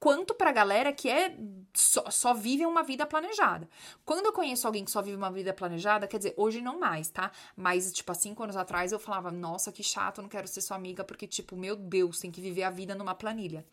quanto 0.00 0.34
pra 0.34 0.52
galera 0.52 0.92
que 0.92 1.08
é 1.08 1.36
só, 1.74 2.10
só, 2.10 2.34
vive 2.34 2.64
uma 2.64 2.82
vida 2.82 3.06
planejada. 3.06 3.68
Quando 4.04 4.26
eu 4.26 4.32
conheço 4.32 4.66
alguém 4.66 4.84
que 4.84 4.90
só 4.90 5.02
vive 5.02 5.16
uma 5.16 5.30
vida 5.30 5.52
planejada, 5.52 6.06
quer 6.06 6.18
dizer, 6.18 6.34
hoje 6.36 6.60
não 6.60 6.78
mais, 6.78 7.08
tá? 7.08 7.30
Mas, 7.56 7.92
tipo, 7.92 8.10
há 8.12 8.14
cinco 8.14 8.42
anos 8.42 8.56
atrás 8.56 8.92
eu 8.92 8.98
falava, 8.98 9.30
nossa, 9.30 9.72
que 9.72 9.82
chato, 9.82 10.22
não 10.22 10.28
quero 10.28 10.46
ser 10.46 10.60
sua 10.60 10.76
amiga, 10.76 11.04
porque, 11.04 11.26
tipo, 11.26 11.56
meu 11.56 11.74
Deus, 11.74 12.20
tem 12.20 12.30
que 12.30 12.40
viver 12.40 12.62
a 12.62 12.70
vida 12.70 12.94
numa 12.94 13.14
planilha. 13.14 13.64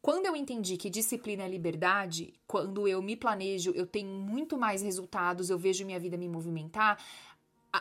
Quando 0.00 0.26
eu 0.26 0.36
entendi 0.36 0.76
que 0.76 0.88
disciplina 0.88 1.42
é 1.42 1.48
liberdade, 1.48 2.32
quando 2.46 2.86
eu 2.86 3.02
me 3.02 3.16
planejo, 3.16 3.72
eu 3.72 3.86
tenho 3.86 4.08
muito 4.08 4.56
mais 4.56 4.80
resultados, 4.80 5.50
eu 5.50 5.58
vejo 5.58 5.84
minha 5.84 5.98
vida 5.98 6.16
me 6.16 6.28
movimentar, 6.28 6.96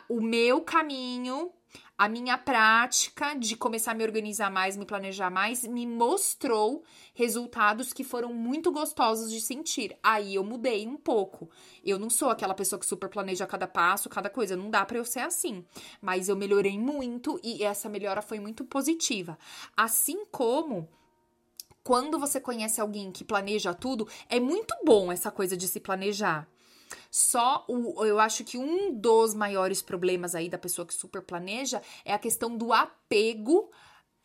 o 0.09 0.21
meu 0.21 0.61
caminho 0.61 1.51
a 1.97 2.09
minha 2.09 2.37
prática 2.37 3.33
de 3.35 3.55
começar 3.55 3.91
a 3.91 3.95
me 3.95 4.03
organizar 4.03 4.51
mais, 4.51 4.75
me 4.75 4.85
planejar 4.85 5.29
mais, 5.29 5.63
me 5.63 5.87
mostrou 5.87 6.83
resultados 7.13 7.93
que 7.93 8.03
foram 8.03 8.33
muito 8.33 8.69
gostosos 8.69 9.31
de 9.31 9.39
sentir. 9.39 9.97
Aí 10.03 10.35
eu 10.35 10.43
mudei 10.43 10.85
um 10.85 10.97
pouco. 10.97 11.49
Eu 11.83 11.97
não 11.97 12.09
sou 12.09 12.29
aquela 12.29 12.53
pessoa 12.53 12.79
que 12.79 12.85
super 12.85 13.07
planeja 13.07 13.47
cada 13.47 13.65
passo, 13.65 14.09
cada 14.09 14.29
coisa. 14.29 14.57
Não 14.57 14.69
dá 14.69 14.85
para 14.85 14.97
eu 14.97 15.05
ser 15.05 15.21
assim. 15.21 15.63
Mas 16.01 16.27
eu 16.27 16.35
melhorei 16.35 16.77
muito 16.77 17.39
e 17.41 17.63
essa 17.63 17.87
melhora 17.87 18.21
foi 18.21 18.41
muito 18.41 18.65
positiva. 18.65 19.37
Assim 19.75 20.25
como 20.25 20.89
quando 21.81 22.19
você 22.19 22.41
conhece 22.41 22.81
alguém 22.81 23.09
que 23.09 23.23
planeja 23.23 23.73
tudo, 23.73 24.05
é 24.27 24.39
muito 24.39 24.75
bom 24.83 25.11
essa 25.11 25.31
coisa 25.31 25.55
de 25.55 25.67
se 25.67 25.79
planejar. 25.79 26.45
Só 27.09 27.65
o, 27.67 28.03
eu 28.05 28.19
acho 28.19 28.43
que 28.43 28.57
um 28.57 28.93
dos 28.93 29.33
maiores 29.33 29.81
problemas 29.81 30.35
aí 30.35 30.49
da 30.49 30.57
pessoa 30.57 30.85
que 30.85 30.93
super 30.93 31.21
planeja 31.21 31.81
é 32.03 32.13
a 32.13 32.19
questão 32.19 32.57
do 32.57 32.73
apego 32.73 33.69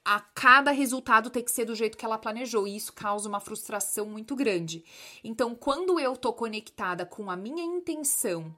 a 0.05 0.19
cada 0.19 0.71
resultado 0.71 1.31
ter 1.31 1.43
que 1.43 1.51
ser 1.51 1.67
do 1.67 1.75
jeito 1.75 1.97
que 1.97 2.05
ela 2.05 2.19
planejou, 2.19 2.67
e 2.67 2.77
isso 2.77 2.93
causa 2.93 3.29
uma 3.29 3.41
frustração 3.41 4.07
muito 4.07 4.35
grande. 4.35 4.85
Então, 5.23 5.55
quando 5.55 6.01
eu 6.01 6.17
tô 6.17 6.33
conectada 6.33 7.05
com 7.05 7.31
a 7.31 7.37
minha 7.37 7.63
intenção 7.63 8.55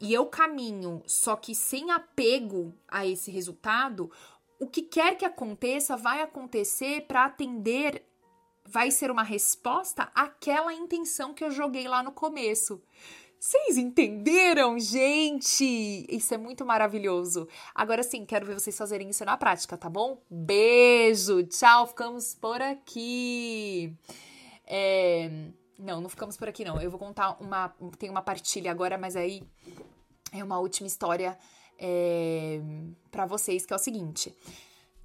e 0.00 0.14
eu 0.14 0.26
caminho, 0.26 1.02
só 1.06 1.34
que 1.34 1.54
sem 1.54 1.90
apego 1.90 2.72
a 2.86 3.04
esse 3.04 3.30
resultado, 3.30 4.10
o 4.60 4.66
que 4.68 4.82
quer 4.82 5.16
que 5.16 5.24
aconteça 5.24 5.96
vai 5.96 6.22
acontecer 6.22 7.02
para 7.06 7.24
atender 7.24 8.04
vai 8.64 8.90
ser 8.90 9.10
uma 9.10 9.22
resposta 9.22 10.10
àquela 10.14 10.74
intenção 10.74 11.32
que 11.32 11.42
eu 11.42 11.50
joguei 11.50 11.88
lá 11.88 12.02
no 12.02 12.12
começo. 12.12 12.82
Vocês 13.40 13.78
entenderam, 13.78 14.76
gente? 14.80 16.04
Isso 16.08 16.34
é 16.34 16.36
muito 16.36 16.66
maravilhoso. 16.66 17.46
Agora 17.72 18.02
sim, 18.02 18.26
quero 18.26 18.44
ver 18.44 18.54
vocês 18.54 18.76
fazerem 18.76 19.10
isso 19.10 19.24
na 19.24 19.36
prática, 19.36 19.76
tá 19.76 19.88
bom? 19.88 20.20
Beijo, 20.28 21.44
tchau, 21.44 21.86
ficamos 21.86 22.34
por 22.34 22.60
aqui. 22.60 23.94
É... 24.66 25.30
Não, 25.78 26.00
não 26.00 26.08
ficamos 26.08 26.36
por 26.36 26.48
aqui, 26.48 26.64
não. 26.64 26.80
Eu 26.80 26.90
vou 26.90 26.98
contar 26.98 27.40
uma. 27.40 27.68
Tem 27.96 28.10
uma 28.10 28.22
partilha 28.22 28.72
agora, 28.72 28.98
mas 28.98 29.14
aí 29.14 29.44
é 30.32 30.42
uma 30.42 30.58
última 30.58 30.88
história 30.88 31.38
é... 31.78 32.60
para 33.08 33.24
vocês, 33.24 33.64
que 33.64 33.72
é 33.72 33.76
o 33.76 33.78
seguinte. 33.78 34.34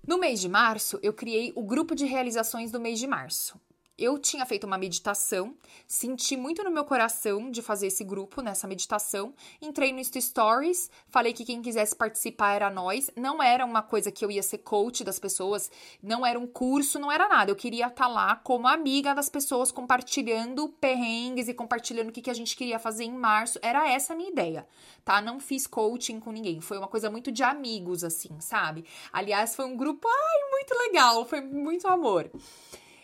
No 0.07 0.17
mês 0.17 0.41
de 0.41 0.49
março, 0.49 0.99
eu 1.03 1.13
criei 1.13 1.53
o 1.55 1.61
grupo 1.61 1.93
de 1.93 2.05
realizações 2.05 2.71
do 2.71 2.79
mês 2.79 2.97
de 2.97 3.05
março 3.05 3.61
eu 3.97 4.17
tinha 4.17 4.45
feito 4.45 4.65
uma 4.65 4.77
meditação, 4.77 5.55
senti 5.87 6.35
muito 6.35 6.63
no 6.63 6.71
meu 6.71 6.83
coração 6.83 7.51
de 7.51 7.61
fazer 7.61 7.87
esse 7.87 8.03
grupo 8.03 8.41
nessa 8.41 8.67
meditação. 8.67 9.33
Entrei 9.61 9.91
no 9.91 9.99
Insta 9.99 10.19
Stories, 10.19 10.89
falei 11.07 11.31
que 11.31 11.45
quem 11.45 11.61
quisesse 11.61 11.95
participar 11.95 12.53
era 12.53 12.69
nós. 12.71 13.11
Não 13.15 13.41
era 13.41 13.63
uma 13.63 13.83
coisa 13.83 14.11
que 14.11 14.25
eu 14.25 14.31
ia 14.31 14.41
ser 14.41 14.59
coach 14.59 15.03
das 15.03 15.19
pessoas, 15.19 15.69
não 16.01 16.25
era 16.25 16.39
um 16.39 16.47
curso, 16.47 16.97
não 16.97 17.11
era 17.11 17.27
nada. 17.27 17.51
Eu 17.51 17.55
queria 17.55 17.87
estar 17.87 18.05
tá 18.05 18.07
lá 18.07 18.35
como 18.35 18.67
amiga 18.67 19.13
das 19.13 19.29
pessoas, 19.29 19.71
compartilhando 19.71 20.69
perrengues 20.69 21.47
e 21.47 21.53
compartilhando 21.53 22.09
o 22.09 22.11
que, 22.11 22.21
que 22.21 22.31
a 22.31 22.35
gente 22.35 22.55
queria 22.55 22.79
fazer 22.79 23.03
em 23.03 23.13
março. 23.13 23.59
Era 23.61 23.87
essa 23.89 24.13
a 24.13 24.15
minha 24.15 24.31
ideia, 24.31 24.67
tá? 25.05 25.21
Não 25.21 25.39
fiz 25.39 25.67
coaching 25.67 26.19
com 26.19 26.31
ninguém. 26.31 26.61
Foi 26.61 26.79
uma 26.79 26.87
coisa 26.87 27.11
muito 27.11 27.31
de 27.31 27.43
amigos, 27.43 28.03
assim, 28.03 28.39
sabe? 28.39 28.85
Aliás, 29.11 29.55
foi 29.55 29.65
um 29.65 29.77
grupo, 29.77 30.07
ai, 30.07 30.49
muito 30.49 30.73
legal, 30.79 31.25
foi 31.25 31.41
muito 31.41 31.87
amor. 31.87 32.31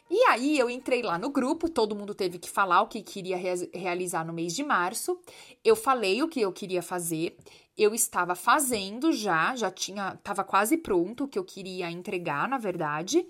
E 0.09 0.23
aí 0.23 0.57
eu 0.57 0.69
entrei 0.69 1.03
lá 1.03 1.19
no 1.19 1.29
grupo, 1.29 1.69
todo 1.69 1.95
mundo 1.95 2.15
teve 2.15 2.39
que 2.39 2.49
falar 2.49 2.81
o 2.81 2.87
que 2.87 3.03
queria 3.03 3.37
re 3.37 3.69
realizar 3.73 4.25
no 4.25 4.33
mês 4.33 4.55
de 4.55 4.63
março. 4.63 5.19
Eu 5.63 5.75
falei 5.75 6.23
o 6.23 6.27
que 6.27 6.41
eu 6.41 6.51
queria 6.51 6.81
fazer. 6.81 7.37
Eu 7.77 7.93
estava 7.93 8.33
fazendo 8.33 9.11
já, 9.13 9.55
já 9.55 9.69
tinha, 9.69 10.15
estava 10.15 10.43
quase 10.43 10.77
pronto 10.77 11.25
o 11.25 11.27
que 11.27 11.37
eu 11.37 11.43
queria 11.43 11.91
entregar, 11.91 12.49
na 12.49 12.57
verdade. 12.57 13.25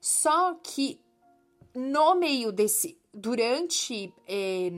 Só 0.00 0.54
que 0.62 1.00
no 1.74 2.14
meio 2.14 2.52
desse, 2.52 2.96
durante 3.12 4.12
é, 4.26 4.70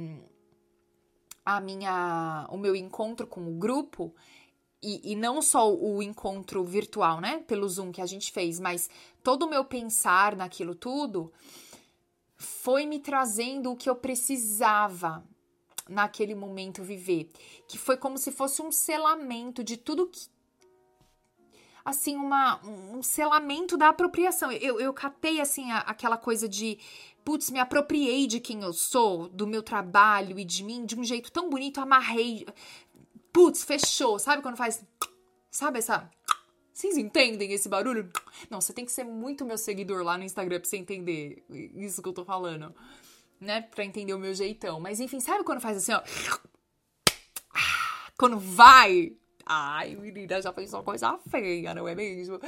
a 1.44 1.60
minha, 1.60 2.48
o 2.50 2.56
meu 2.56 2.74
encontro 2.74 3.26
com 3.26 3.46
o 3.46 3.58
grupo, 3.58 4.14
e, 4.84 5.12
e, 5.12 5.16
não 5.16 5.40
só 5.40 5.72
o 5.72 6.02
encontro 6.02 6.62
virtual, 6.62 7.20
né, 7.20 7.42
pelo 7.46 7.68
Zoom 7.68 7.90
que 7.90 8.02
a 8.02 8.06
gente 8.06 8.30
fez, 8.30 8.60
mas 8.60 8.90
todo 9.22 9.44
o 9.44 9.50
meu 9.50 9.64
pensar 9.64 10.36
naquilo 10.36 10.74
tudo 10.74 11.32
foi 12.36 12.84
me 12.84 12.98
trazendo 12.98 13.70
o 13.70 13.76
que 13.76 13.88
eu 13.88 13.96
precisava 13.96 15.24
naquele 15.88 16.34
momento 16.34 16.82
viver, 16.82 17.30
que 17.66 17.78
foi 17.78 17.96
como 17.96 18.18
se 18.18 18.30
fosse 18.30 18.60
um 18.60 18.70
selamento 18.70 19.64
de 19.64 19.76
tudo 19.76 20.08
que 20.08 20.26
assim 21.84 22.16
uma 22.16 22.60
um 22.64 23.02
selamento 23.02 23.76
da 23.76 23.90
apropriação. 23.90 24.50
Eu, 24.50 24.80
eu 24.80 24.92
catei 24.92 25.40
assim 25.40 25.70
a, 25.70 25.78
aquela 25.78 26.16
coisa 26.16 26.48
de 26.48 26.78
putz, 27.24 27.50
me 27.50 27.58
apropriei 27.58 28.26
de 28.26 28.38
quem 28.38 28.62
eu 28.62 28.72
sou, 28.72 29.28
do 29.28 29.46
meu 29.46 29.62
trabalho 29.62 30.38
e 30.38 30.44
de 30.44 30.62
mim 30.62 30.84
de 30.84 30.98
um 30.98 31.02
jeito 31.02 31.32
tão 31.32 31.48
bonito, 31.48 31.80
amarrei, 31.80 32.46
putz, 33.34 33.64
fechou. 33.64 34.18
Sabe 34.18 34.40
quando 34.40 34.56
faz. 34.56 34.82
Sabe 35.50 35.80
essa. 35.80 36.08
Vocês 36.72 36.96
entendem 36.96 37.52
esse 37.52 37.68
barulho? 37.68 38.10
Não, 38.48 38.60
você 38.60 38.72
tem 38.72 38.84
que 38.84 38.92
ser 38.92 39.04
muito 39.04 39.44
meu 39.44 39.58
seguidor 39.58 40.02
lá 40.02 40.16
no 40.16 40.24
Instagram 40.24 40.60
pra 40.60 40.68
você 40.68 40.76
entender 40.76 41.44
isso 41.50 42.00
que 42.00 42.08
eu 42.08 42.12
tô 42.12 42.24
falando. 42.24 42.74
Né? 43.40 43.60
Pra 43.62 43.84
entender 43.84 44.14
o 44.14 44.18
meu 44.18 44.34
jeitão. 44.34 44.80
Mas 44.80 45.00
enfim, 45.00 45.20
sabe 45.20 45.44
quando 45.44 45.60
faz 45.60 45.76
assim, 45.76 45.92
ó? 45.92 46.02
Quando 48.16 48.38
vai. 48.38 49.16
Ai, 49.44 49.96
menina, 49.96 50.40
já 50.40 50.52
fez 50.52 50.72
uma 50.72 50.82
coisa 50.82 51.18
feia, 51.28 51.74
não 51.74 51.86
é 51.86 51.94
mesmo? 51.94 52.40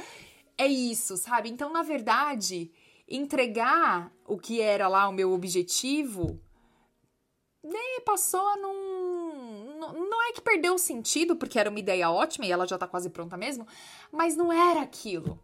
É 0.57 0.65
isso, 0.65 1.15
sabe? 1.17 1.49
Então, 1.49 1.71
na 1.71 1.83
verdade, 1.83 2.71
entregar 3.07 4.11
o 4.25 4.37
que 4.37 4.59
era 4.59 4.87
lá 4.87 5.07
o 5.07 5.11
meu 5.11 5.31
objetivo, 5.31 6.41
né, 7.63 7.99
passou 8.05 8.57
num 8.59 8.86
é 10.29 10.33
que 10.33 10.41
perdeu 10.41 10.75
o 10.75 10.79
sentido, 10.79 11.35
porque 11.35 11.59
era 11.59 11.69
uma 11.69 11.79
ideia 11.79 12.09
ótima 12.09 12.45
e 12.45 12.51
ela 12.51 12.67
já 12.67 12.77
tá 12.77 12.87
quase 12.87 13.09
pronta 13.09 13.37
mesmo, 13.37 13.67
mas 14.11 14.35
não 14.35 14.51
era 14.51 14.81
aquilo. 14.81 15.39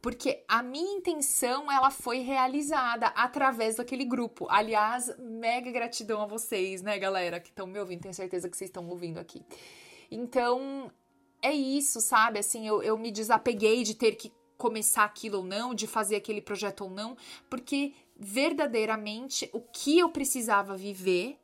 Porque 0.00 0.44
a 0.46 0.62
minha 0.62 0.96
intenção, 0.96 1.70
ela 1.70 1.90
foi 1.90 2.18
realizada 2.18 3.06
através 3.08 3.76
daquele 3.76 4.04
grupo. 4.04 4.46
Aliás, 4.48 5.12
mega 5.18 5.70
gratidão 5.70 6.22
a 6.22 6.26
vocês, 6.26 6.82
né, 6.82 6.98
galera, 6.98 7.40
que 7.40 7.48
estão 7.48 7.66
me 7.66 7.78
ouvindo. 7.80 8.02
Tenho 8.02 8.14
certeza 8.14 8.48
que 8.48 8.56
vocês 8.56 8.68
estão 8.68 8.86
ouvindo 8.88 9.18
aqui. 9.18 9.44
Então, 10.10 10.90
é 11.42 11.52
isso, 11.52 12.00
sabe? 12.00 12.38
Assim, 12.38 12.66
eu, 12.66 12.82
eu 12.82 12.96
me 12.96 13.10
desapeguei 13.10 13.82
de 13.82 13.94
ter 13.94 14.12
que 14.12 14.32
começar 14.56 15.04
aquilo 15.04 15.38
ou 15.38 15.44
não, 15.44 15.74
de 15.74 15.86
fazer 15.86 16.16
aquele 16.16 16.40
projeto 16.40 16.82
ou 16.82 16.90
não, 16.90 17.16
porque 17.48 17.94
verdadeiramente 18.16 19.48
o 19.52 19.60
que 19.60 19.98
eu 19.98 20.08
precisava 20.08 20.76
viver 20.76 21.38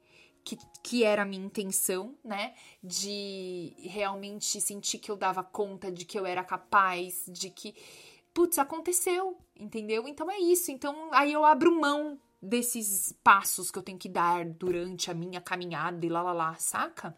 que, 0.45 0.59
que 0.83 1.05
era 1.05 1.23
a 1.23 1.25
minha 1.25 1.45
intenção, 1.45 2.15
né? 2.23 2.55
De 2.83 3.75
realmente 3.79 4.61
sentir 4.61 4.99
que 4.99 5.11
eu 5.11 5.17
dava 5.17 5.43
conta, 5.43 5.91
de 5.91 6.05
que 6.05 6.19
eu 6.19 6.27
era 6.27 6.45
capaz, 6.45 7.25
de 7.29 7.51
que. 7.51 7.75
Putz, 8.33 8.59
aconteceu, 8.59 9.39
entendeu? 9.59 10.07
Então 10.07 10.31
é 10.31 10.39
isso. 10.39 10.71
Então 10.71 11.09
aí 11.13 11.33
eu 11.33 11.45
abro 11.45 11.81
mão 11.81 12.19
desses 12.43 13.13
passos 13.25 13.71
que 13.71 13.79
eu 13.79 13.83
tenho 13.83 13.99
que 13.99 14.09
dar 14.09 14.45
durante 14.45 15.11
a 15.11 15.15
minha 15.15 15.41
caminhada 15.41 16.05
e 16.05 16.09
lá 16.09 16.23
lá 16.23 16.33
lá, 16.33 16.55
saca? 16.57 17.17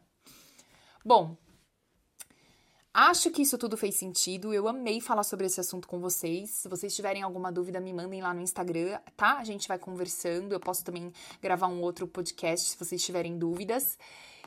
Bom, 1.04 1.36
Acho 2.98 3.30
que 3.30 3.42
isso 3.42 3.58
tudo 3.58 3.76
fez 3.76 3.94
sentido. 3.96 4.54
Eu 4.54 4.66
amei 4.66 5.02
falar 5.02 5.22
sobre 5.22 5.44
esse 5.44 5.60
assunto 5.60 5.86
com 5.86 6.00
vocês. 6.00 6.48
Se 6.48 6.66
vocês 6.66 6.96
tiverem 6.96 7.22
alguma 7.22 7.52
dúvida, 7.52 7.78
me 7.78 7.92
mandem 7.92 8.22
lá 8.22 8.32
no 8.32 8.40
Instagram, 8.40 8.98
tá? 9.14 9.36
A 9.36 9.44
gente 9.44 9.68
vai 9.68 9.78
conversando. 9.78 10.54
Eu 10.54 10.58
posso 10.58 10.82
também 10.82 11.12
gravar 11.42 11.66
um 11.66 11.82
outro 11.82 12.08
podcast 12.08 12.70
se 12.70 12.78
vocês 12.78 13.04
tiverem 13.04 13.36
dúvidas. 13.36 13.98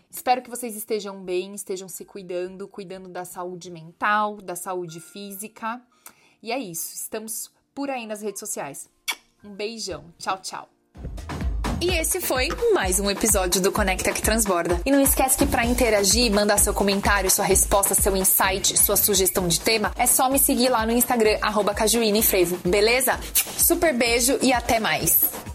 Espero 0.09 0.41
que 0.41 0.49
vocês 0.49 0.75
estejam 0.75 1.23
bem, 1.23 1.53
estejam 1.53 1.87
se 1.87 2.03
cuidando, 2.03 2.67
cuidando 2.67 3.07
da 3.07 3.23
saúde 3.23 3.69
mental, 3.69 4.37
da 4.37 4.55
saúde 4.55 4.99
física. 4.99 5.79
E 6.41 6.51
é 6.51 6.57
isso. 6.57 6.95
Estamos 6.95 7.51
por 7.75 7.91
aí 7.91 8.07
nas 8.07 8.23
redes 8.23 8.39
sociais. 8.39 8.89
Um 9.43 9.53
beijão. 9.53 10.11
Tchau, 10.17 10.39
tchau. 10.41 10.67
E 11.81 11.91
esse 11.91 12.19
foi 12.19 12.49
mais 12.73 12.99
um 12.99 13.09
episódio 13.09 13.61
do 13.61 13.71
Conecta 13.71 14.11
que 14.11 14.21
Transborda. 14.21 14.81
E 14.85 14.91
não 14.91 15.01
esquece 15.01 15.37
que 15.37 15.45
para 15.45 15.65
interagir, 15.65 16.29
mandar 16.29 16.57
seu 16.57 16.73
comentário, 16.73 17.31
sua 17.31 17.45
resposta, 17.45 17.95
seu 17.95 18.17
insight, 18.17 18.77
sua 18.77 18.97
sugestão 18.97 19.47
de 19.47 19.61
tema, 19.61 19.93
é 19.97 20.05
só 20.05 20.29
me 20.29 20.37
seguir 20.37 20.67
lá 20.67 20.85
no 20.85 20.91
Instagram, 20.91 21.37
arroba 21.41 21.73
Frevo, 22.21 22.59
beleza? 22.65 23.17
Super 23.57 23.93
beijo 23.93 24.37
e 24.41 24.51
até 24.51 24.77
mais! 24.77 25.48